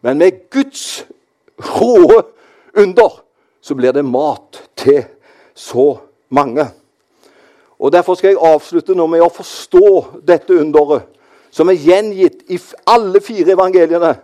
Men 0.00 0.18
med 0.18 0.50
Guds 0.50 1.06
råe 1.58 2.22
under 2.74 3.22
så 3.60 3.74
blir 3.74 3.92
det 3.92 4.04
mat 4.04 4.62
til 4.76 5.04
så 5.54 5.98
mange. 6.28 6.66
Og 7.78 7.92
Derfor 7.92 8.14
skal 8.14 8.28
jeg 8.28 8.38
avslutte 8.42 8.94
nå 8.94 9.06
med 9.06 9.22
å 9.22 9.30
forstå 9.30 10.20
dette 10.26 10.54
underet, 10.54 11.02
som 11.50 11.68
er 11.68 11.78
gjengitt 11.78 12.42
i 12.50 12.58
alle 12.86 13.20
fire 13.20 13.52
evangeliene. 13.52 14.14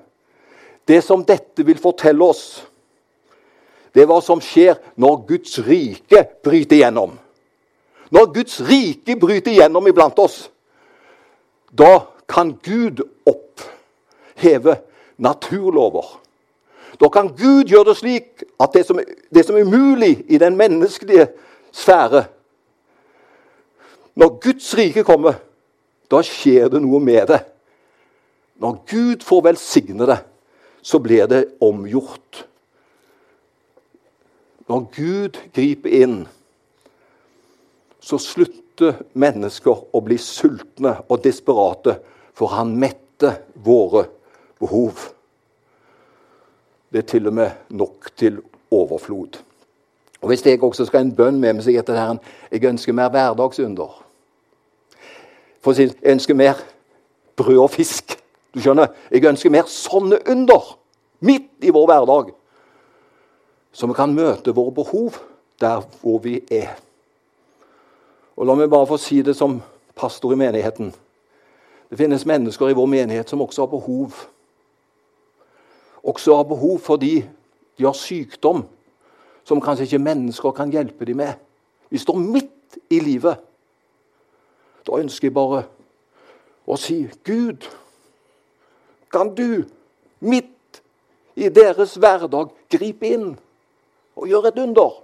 Det 0.88 1.04
som 1.04 1.24
dette 1.24 1.64
vil 1.64 1.78
fortelle 1.78 2.24
oss, 2.24 2.64
det 3.94 4.02
er 4.02 4.08
hva 4.10 4.18
som 4.22 4.40
skjer 4.42 4.74
når 5.00 5.22
Guds 5.28 5.58
rike 5.64 6.24
bryter 6.44 6.76
igjennom. 6.76 7.14
Når 8.10 8.32
Guds 8.34 8.58
rike 8.60 9.16
bryter 9.16 9.54
igjennom 9.54 9.86
iblant 9.88 10.18
oss, 10.18 10.50
da 11.78 12.06
kan 12.28 12.54
Gud 12.62 13.00
oppheve 13.26 14.76
naturlover. 15.16 16.20
Da 17.00 17.08
kan 17.08 17.28
Gud 17.28 17.64
gjøre 17.64 17.90
det 17.90 17.96
slik 17.98 18.44
at 18.60 18.74
det 18.74 18.84
som, 18.86 19.00
det 19.34 19.44
som 19.46 19.56
er 19.56 19.66
umulig 19.66 20.24
i 20.28 20.38
den 20.38 20.56
menneskelige 20.56 21.28
sfære 21.72 22.24
Når 24.14 24.38
Guds 24.38 24.76
rike 24.78 25.02
kommer, 25.02 25.32
da 26.10 26.20
skjer 26.22 26.68
det 26.70 26.78
noe 26.84 27.00
med 27.02 27.26
det. 27.26 27.40
Når 28.62 28.76
Gud 28.86 29.24
får 29.26 29.40
velsigne 29.42 30.06
det, 30.06 30.20
så 30.82 31.00
blir 31.02 31.26
det 31.26 31.40
omgjort. 31.60 32.44
Når 34.68 34.86
Gud 34.94 35.40
griper 35.50 35.90
inn, 35.90 36.14
så 37.98 38.20
slutter 38.22 38.63
slutter 38.74 39.04
mennesker 39.14 39.94
å 39.94 40.00
bli 40.02 40.16
sultne 40.18 40.96
og 41.08 41.22
desperate, 41.22 42.00
for 42.34 42.50
han 42.56 42.74
metter 42.76 43.44
våre 43.54 44.08
behov. 44.58 45.12
Det 46.90 46.98
er 46.98 47.06
til 47.06 47.26
og 47.28 47.34
med 47.34 47.50
nok 47.70 48.10
til 48.16 48.40
overflod. 48.70 49.38
Og 50.22 50.28
Hvis 50.28 50.46
jeg 50.46 50.62
også 50.62 50.86
skal 50.86 51.00
ha 51.00 51.04
en 51.04 51.14
bønn 51.14 51.40
med 51.40 51.54
meg, 51.54 51.62
så 51.62 51.70
er 51.70 51.82
det 51.82 51.98
her, 51.98 52.16
jeg 52.50 52.64
ønsker 52.64 52.92
mer 52.92 53.10
hverdagsunder. 53.10 54.02
For 55.60 55.72
å 55.72 55.74
si, 55.74 55.82
Jeg 55.82 56.12
ønsker 56.12 56.34
mer 56.34 56.54
brød 57.36 57.58
og 57.58 57.70
fisk. 57.70 58.20
Du 58.54 58.60
skjønner? 58.60 58.88
Jeg 59.10 59.24
ønsker 59.24 59.50
mer 59.50 59.64
sånne 59.66 60.18
under 60.26 60.78
midt 61.20 61.62
i 61.62 61.70
vår 61.70 61.86
hverdag. 61.86 62.34
Så 63.72 63.86
vi 63.86 63.94
kan 63.94 64.14
møte 64.14 64.54
våre 64.54 64.72
behov 64.72 65.18
der 65.60 65.82
hvor 66.00 66.18
vi 66.18 66.40
er. 66.50 66.83
Og 68.36 68.46
La 68.46 68.54
meg 68.58 68.70
bare 68.70 68.88
få 68.88 68.98
si 68.98 69.20
det 69.22 69.36
som 69.38 69.60
pastor 69.94 70.32
i 70.34 70.38
menigheten. 70.38 70.90
Det 71.90 71.98
finnes 71.98 72.26
mennesker 72.26 72.68
i 72.68 72.74
vår 72.74 72.88
menighet 72.90 73.30
som 73.30 73.42
også 73.44 73.62
har 73.62 73.70
behov. 73.70 74.16
Også 76.02 76.36
har 76.36 76.48
behov 76.48 76.78
fordi 76.82 77.20
de 77.78 77.84
har 77.84 77.94
sykdom 77.94 78.64
som 79.44 79.60
kanskje 79.60 79.86
ikke 79.86 80.02
mennesker 80.02 80.50
kan 80.56 80.72
hjelpe 80.72 81.04
dem 81.04 81.16
med. 81.16 81.32
Vi 81.90 81.98
står 81.98 82.18
midt 82.18 82.78
i 82.90 82.98
livet. 83.00 83.38
Da 84.86 84.98
ønsker 84.98 85.28
jeg 85.28 85.36
bare 85.36 85.62
å 86.66 86.76
si 86.80 87.04
Gud, 87.24 87.64
kan 89.12 89.30
du 89.36 89.64
midt 90.24 90.80
i 91.38 91.48
deres 91.52 91.94
hverdag 92.00 92.50
gripe 92.72 93.06
inn 93.06 93.28
og 94.16 94.28
gjøre 94.28 94.50
et 94.50 94.60
under? 94.64 95.03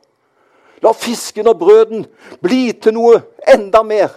La 0.83 0.93
fisken 0.97 1.49
og 1.51 1.59
brøden 1.61 2.07
bli 2.41 2.71
til 2.73 2.97
noe 2.97 3.21
enda 3.53 3.83
mer 3.85 4.15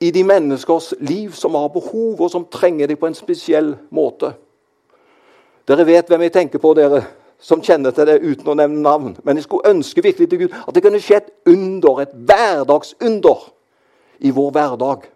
i 0.00 0.10
de 0.14 0.22
menneskers 0.22 0.92
liv 1.00 1.32
som 1.34 1.56
har 1.58 1.72
behov, 1.74 2.20
og 2.20 2.30
som 2.30 2.46
trenger 2.46 2.86
dem 2.86 3.00
på 3.00 3.08
en 3.08 3.16
spesiell 3.18 3.72
måte. 3.90 4.30
Dere 5.68 5.86
vet 5.86 6.08
hvem 6.08 6.22
jeg 6.22 6.36
tenker 6.36 6.62
på, 6.62 6.70
dere 6.78 7.02
som 7.38 7.62
kjenner 7.62 7.94
til 7.94 8.06
det 8.08 8.20
uten 8.22 8.50
å 8.50 8.56
nevne 8.58 8.82
navn. 8.82 9.16
Men 9.22 9.38
jeg 9.38 9.46
skulle 9.46 9.70
ønske 9.70 10.02
virkelig 10.02 10.28
til 10.30 10.44
Gud 10.44 10.54
at 10.62 10.74
det 10.74 10.82
kunne 10.82 11.02
skje 11.02 11.20
et 11.20 11.32
under, 11.50 12.02
et 12.02 12.14
hverdagsunder 12.14 13.44
i 14.26 14.32
vår 14.34 14.54
hverdag, 14.54 15.06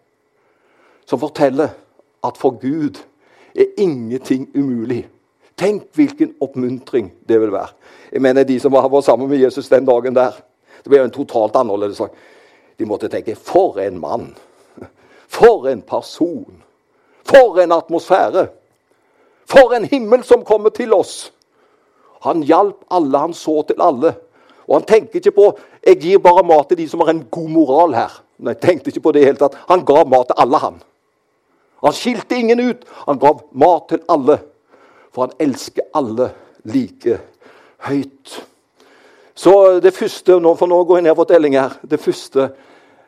som 1.06 1.22
forteller 1.22 1.74
at 2.22 2.38
for 2.38 2.58
Gud 2.62 3.00
er 3.54 3.72
ingenting 3.78 4.48
umulig. 4.54 5.06
Tenk 5.62 5.84
hvilken 5.94 6.32
oppmuntring 6.42 7.12
det 7.28 7.38
vil 7.40 7.52
være. 7.52 7.68
Jeg 8.12 8.22
mener 8.22 8.42
De 8.44 8.60
som 8.60 8.72
var 8.72 9.00
sammen 9.00 9.28
med 9.28 9.38
Jesus 9.38 9.68
den 9.68 9.86
dagen 9.86 10.14
der, 10.14 10.32
det 10.82 10.90
ble 10.90 10.98
jo 10.98 11.04
en 11.06 11.14
totalt 11.14 11.56
annerledes 11.56 12.00
sak. 12.02 12.10
De 12.78 12.84
måtte 12.84 13.08
tenke 13.08 13.36
For 13.38 13.78
en 13.78 14.00
mann! 14.00 14.34
For 15.28 15.68
en 15.70 15.82
person! 15.82 16.62
For 17.24 17.62
en 17.62 17.72
atmosfære! 17.72 18.48
For 19.46 19.76
en 19.76 19.84
himmel 19.84 20.24
som 20.24 20.44
kommer 20.44 20.70
til 20.70 20.92
oss! 20.92 21.32
Han 22.22 22.42
hjalp 22.42 22.82
alle, 22.90 23.18
han 23.18 23.34
så 23.34 23.62
til 23.62 23.78
alle. 23.78 24.14
Og 24.66 24.80
han 24.80 24.86
tenkte 24.86 25.18
ikke 25.18 25.36
på 25.36 25.52
jeg 25.86 26.00
gir 26.02 26.18
bare 26.18 26.42
mat 26.46 26.68
til 26.68 26.78
de 26.78 26.88
som 26.88 27.00
har 27.00 27.10
en 27.10 27.26
god 27.30 27.48
moral 27.50 27.94
her. 27.94 28.22
Nei, 28.38 28.54
tenkte 28.54 28.90
ikke 28.90 29.06
på 29.06 29.12
det 29.14 29.24
hele 29.24 29.38
tatt. 29.38 29.54
Han 29.68 29.84
ga 29.86 30.04
mat 30.04 30.30
til 30.30 30.42
alle, 30.42 30.58
han. 30.58 30.82
Han 31.82 31.94
skilte 31.94 32.38
ingen 32.38 32.60
ut. 32.60 32.84
Han 33.06 33.18
gav 33.18 33.42
mat 33.52 33.88
til 33.90 34.02
alle. 34.10 34.38
For 35.12 35.26
han 35.26 35.36
elsker 35.44 35.90
alle 35.94 36.30
like 36.64 37.18
høyt. 37.88 38.38
Så 39.34 39.80
det 39.82 39.94
første 39.96 40.38
For 40.58 40.68
nå 40.70 40.84
går 40.84 41.00
jeg 41.00 41.08
ned 41.08 41.16
på 41.18 41.26
telling 41.28 41.56
her. 41.58 41.76
Det 41.82 42.00
første 42.00 42.50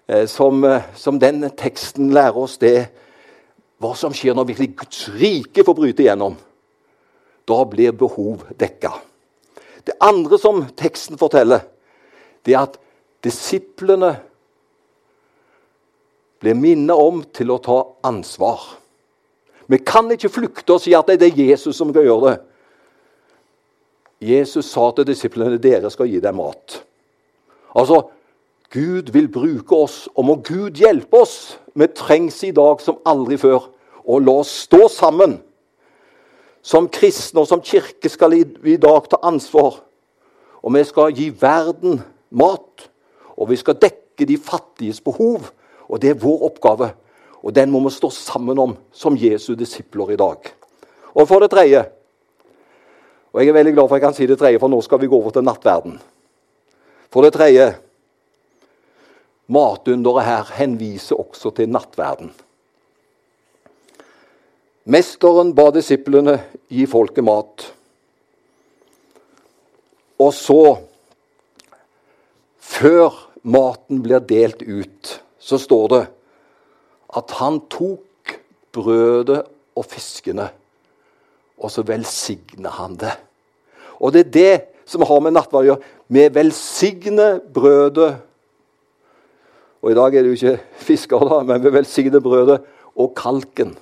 eh, 0.08 0.26
som, 0.26 0.64
eh, 0.64 0.82
som, 0.96 1.18
den 1.20 1.44
teksten 1.56 2.12
lærer 2.12 2.36
oss, 2.36 2.58
det 2.58 2.76
er 2.76 2.86
hva 3.82 3.94
som 3.96 4.14
skjer 4.14 4.34
når 4.34 4.48
virkelig 4.52 4.76
Guds 4.76 5.08
rike 5.20 5.64
får 5.64 5.76
bryte 5.76 6.04
igjennom. 6.04 6.36
Da 7.44 7.64
blir 7.68 7.92
behov 7.92 8.46
dekka. 8.58 8.92
Det 9.84 9.98
andre 10.00 10.38
som 10.40 10.62
teksten 10.76 11.20
forteller, 11.20 11.60
det 12.44 12.54
er 12.54 12.64
at 12.64 12.78
disiplene 13.24 14.14
blir 16.40 16.56
minnet 16.56 16.96
om 16.96 17.22
til 17.32 17.52
å 17.52 17.60
ta 17.60 17.78
ansvar. 18.04 18.64
Vi 19.68 19.78
kan 19.80 20.10
ikke 20.12 20.32
flykte 20.32 20.76
og 20.76 20.82
si 20.84 20.92
at 20.96 21.08
det 21.08 21.30
er 21.30 21.42
Jesus 21.50 21.76
som 21.76 21.92
skal 21.92 22.06
gjøre 22.06 22.32
det. 22.32 22.36
Jesus 24.24 24.70
sa 24.70 24.90
til 24.94 25.06
disiplene 25.08 25.60
dere 25.60 25.90
skal 25.92 26.08
gi 26.08 26.20
dem 26.22 26.38
mat. 26.38 26.78
Altså, 27.74 28.04
Gud 28.74 29.12
vil 29.12 29.28
bruke 29.30 29.76
oss, 29.76 30.08
og 30.14 30.24
må 30.24 30.34
Gud 30.42 30.78
hjelpe 30.80 31.20
oss. 31.22 31.58
Vi 31.74 31.86
trengs 31.94 32.40
i 32.42 32.50
dag 32.54 32.80
som 32.82 32.98
aldri 33.06 33.38
før. 33.38 33.68
Og 34.04 34.24
la 34.24 34.40
oss 34.42 34.50
stå 34.64 34.88
sammen. 34.90 35.38
Som 36.64 36.88
kristne 36.88 37.44
og 37.44 37.48
som 37.48 37.62
kirke 37.62 38.08
skal 38.08 38.34
vi 38.34 38.74
i 38.74 38.80
dag 38.80 39.06
ta 39.10 39.20
ansvar. 39.22 39.78
Og 40.64 40.74
vi 40.74 40.82
skal 40.88 41.14
gi 41.14 41.28
verden 41.40 42.00
mat. 42.30 42.88
Og 43.36 43.50
vi 43.52 43.60
skal 43.60 43.78
dekke 43.78 44.26
de 44.26 44.38
fattiges 44.40 45.00
behov. 45.04 45.50
Og 45.88 46.02
det 46.02 46.10
er 46.10 46.20
vår 46.20 46.46
oppgave. 46.50 46.90
Og 47.44 47.52
den 47.52 47.70
må 47.70 47.82
vi 47.84 47.92
stå 47.92 48.08
sammen 48.10 48.58
om 48.58 48.72
som 48.92 49.18
Jesu 49.20 49.52
disipler 49.58 50.14
i 50.14 50.20
dag. 50.20 50.48
Og 51.14 51.28
for 51.28 51.44
det 51.44 51.52
tredje 51.52 51.84
Og 53.34 53.40
jeg 53.42 53.50
er 53.50 53.56
veldig 53.56 53.72
glad 53.74 53.88
for 53.88 53.96
at 53.96 53.98
jeg 53.98 54.06
kan 54.06 54.14
si 54.14 54.26
det 54.30 54.36
tredje, 54.38 54.58
for 54.62 54.70
nå 54.70 54.78
skal 54.78 55.00
vi 55.02 55.08
gå 55.10 55.18
over 55.18 55.32
til 55.34 55.42
nattverden. 55.42 55.96
For 57.10 57.26
det 57.26 57.32
tredje 57.34 57.72
Matunderet 59.50 60.24
her 60.24 60.52
henviser 60.54 61.18
også 61.18 61.50
til 61.50 61.68
nattverden. 61.68 62.30
Mesteren 64.84 65.50
ba 65.56 65.66
disiplene 65.74 66.38
gi 66.70 66.86
folket 66.88 67.26
mat. 67.26 67.66
Og 70.20 70.30
så, 70.32 70.62
før 72.60 73.18
maten 73.42 74.00
blir 74.04 74.22
delt 74.24 74.62
ut, 74.62 75.14
så 75.42 75.58
står 75.60 75.88
det 75.92 76.02
at 77.14 77.34
han 77.38 77.60
tok 77.70 78.34
brødet 78.74 79.42
og 79.74 79.86
fiskene, 79.86 80.48
og 81.58 81.70
så 81.70 81.84
velsigna 81.86 82.72
han 82.74 82.96
det. 82.98 83.14
Og 84.02 84.12
det 84.14 84.24
er 84.24 84.34
det 84.34 84.54
som 84.90 85.04
har 85.06 85.22
med 85.22 85.36
nattverd 85.36 85.64
å 85.64 85.68
gjøre. 85.68 85.92
Vi 86.12 86.28
velsigner 86.34 87.40
brødet 87.54 88.14
Og 89.84 89.90
i 89.92 89.96
dag 89.98 90.14
er 90.16 90.22
det 90.24 90.30
jo 90.30 90.36
ikke 90.38 90.80
fisker, 90.80 91.26
da, 91.28 91.42
men 91.44 91.60
vi 91.60 91.68
velsigner 91.68 92.22
brødet 92.24 92.54
og 92.96 93.10
kalken. 93.18 93.74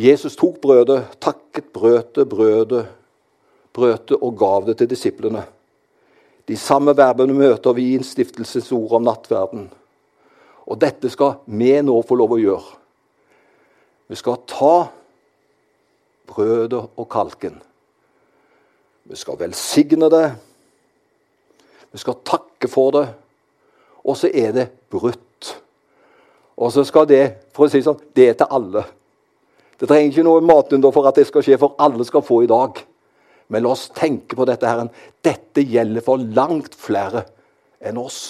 Jesus 0.00 0.32
tok 0.40 0.56
brødet, 0.62 1.02
takket 1.20 1.68
brødet, 1.74 2.24
brødet, 2.24 2.86
brødet 3.76 4.16
og 4.16 4.32
gav 4.40 4.64
det 4.64 4.78
til 4.80 4.88
disiplene. 4.88 5.42
De 6.48 6.56
samme 6.56 6.94
verbene 6.96 7.36
møter 7.36 7.76
vi 7.76 7.90
i 7.90 7.96
innstiftelsens 7.98 8.70
ord 8.72 8.96
om 8.98 9.04
nattverden. 9.04 9.68
Og 10.68 10.80
dette 10.80 11.10
skal 11.12 11.42
vi 11.44 11.74
nå 11.84 11.96
få 12.04 12.16
lov 12.16 12.34
å 12.36 12.40
gjøre. 12.40 12.76
Vi 14.08 14.16
skal 14.16 14.40
ta 14.48 14.74
brødet 16.28 16.80
og 16.80 17.08
kalken. 17.12 17.58
Vi 19.08 19.16
skal 19.16 19.38
velsigne 19.40 20.08
det. 20.12 20.26
Vi 21.92 22.00
skal 22.00 22.20
takke 22.24 22.68
for 22.68 22.92
det. 22.96 23.06
Og 24.04 24.16
så 24.16 24.30
er 24.32 24.52
det 24.56 24.68
brutt. 24.88 25.52
Og 26.56 26.72
så 26.72 26.84
skal 26.84 27.08
det 27.08 27.22
for 27.54 27.66
å 27.66 27.72
si 27.72 27.80
sånn, 27.84 28.00
det 28.16 28.30
er 28.30 28.38
til 28.40 28.52
alle. 28.56 28.84
Det 29.78 29.86
trenger 29.86 30.10
ikke 30.10 30.26
noe 30.26 30.44
matunder 30.44 30.92
for 30.94 31.06
at 31.08 31.20
det 31.20 31.28
skal 31.28 31.44
skje, 31.44 31.58
for 31.60 31.76
alle 31.78 32.04
skal 32.08 32.24
få 32.24 32.42
i 32.42 32.50
dag. 32.50 32.80
Men 33.48 33.64
la 33.64 33.72
oss 33.72 33.88
tenke 33.96 34.36
på 34.36 34.46
dette. 34.48 34.68
Herren. 34.68 34.92
Dette 35.24 35.64
gjelder 35.64 36.04
for 36.04 36.20
langt 36.20 36.76
flere 36.76 37.24
enn 37.80 38.00
oss. 38.00 38.20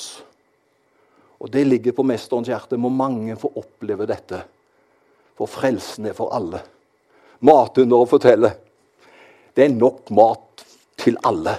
Og 1.38 1.50
det 1.54 1.64
ligger 1.66 1.94
på 1.94 2.06
Mesterens 2.06 2.50
hjerte. 2.50 2.78
Må 2.78 2.90
mange 2.90 3.36
få 3.38 3.50
oppleve 3.58 4.06
dette. 4.10 4.42
For 5.38 5.50
frelsen 5.50 6.10
er 6.10 6.16
for 6.18 6.34
alle. 6.34 6.62
Matunderet 7.46 8.10
forteller 8.10 8.56
det 9.58 9.64
er 9.64 9.74
nok 9.74 10.10
mat 10.14 10.62
til 11.02 11.16
alle. 11.26 11.56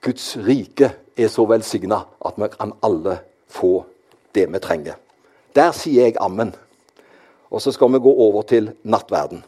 Guds 0.00 0.30
rike 0.40 0.88
er 1.12 1.28
så 1.28 1.44
velsigna 1.44 1.98
at 2.24 2.38
vi 2.40 2.48
kan 2.54 2.72
alle 2.80 3.18
få 3.52 3.82
det 4.32 4.46
vi 4.54 4.60
trenger. 4.64 4.96
Der 5.52 5.74
sier 5.76 6.08
jeg 6.08 6.16
ammen. 6.24 6.54
Og 7.52 7.60
så 7.60 7.72
skal 7.72 7.92
vi 7.92 8.00
gå 8.00 8.12
over 8.24 8.46
til 8.48 8.70
nattverden. 8.82 9.42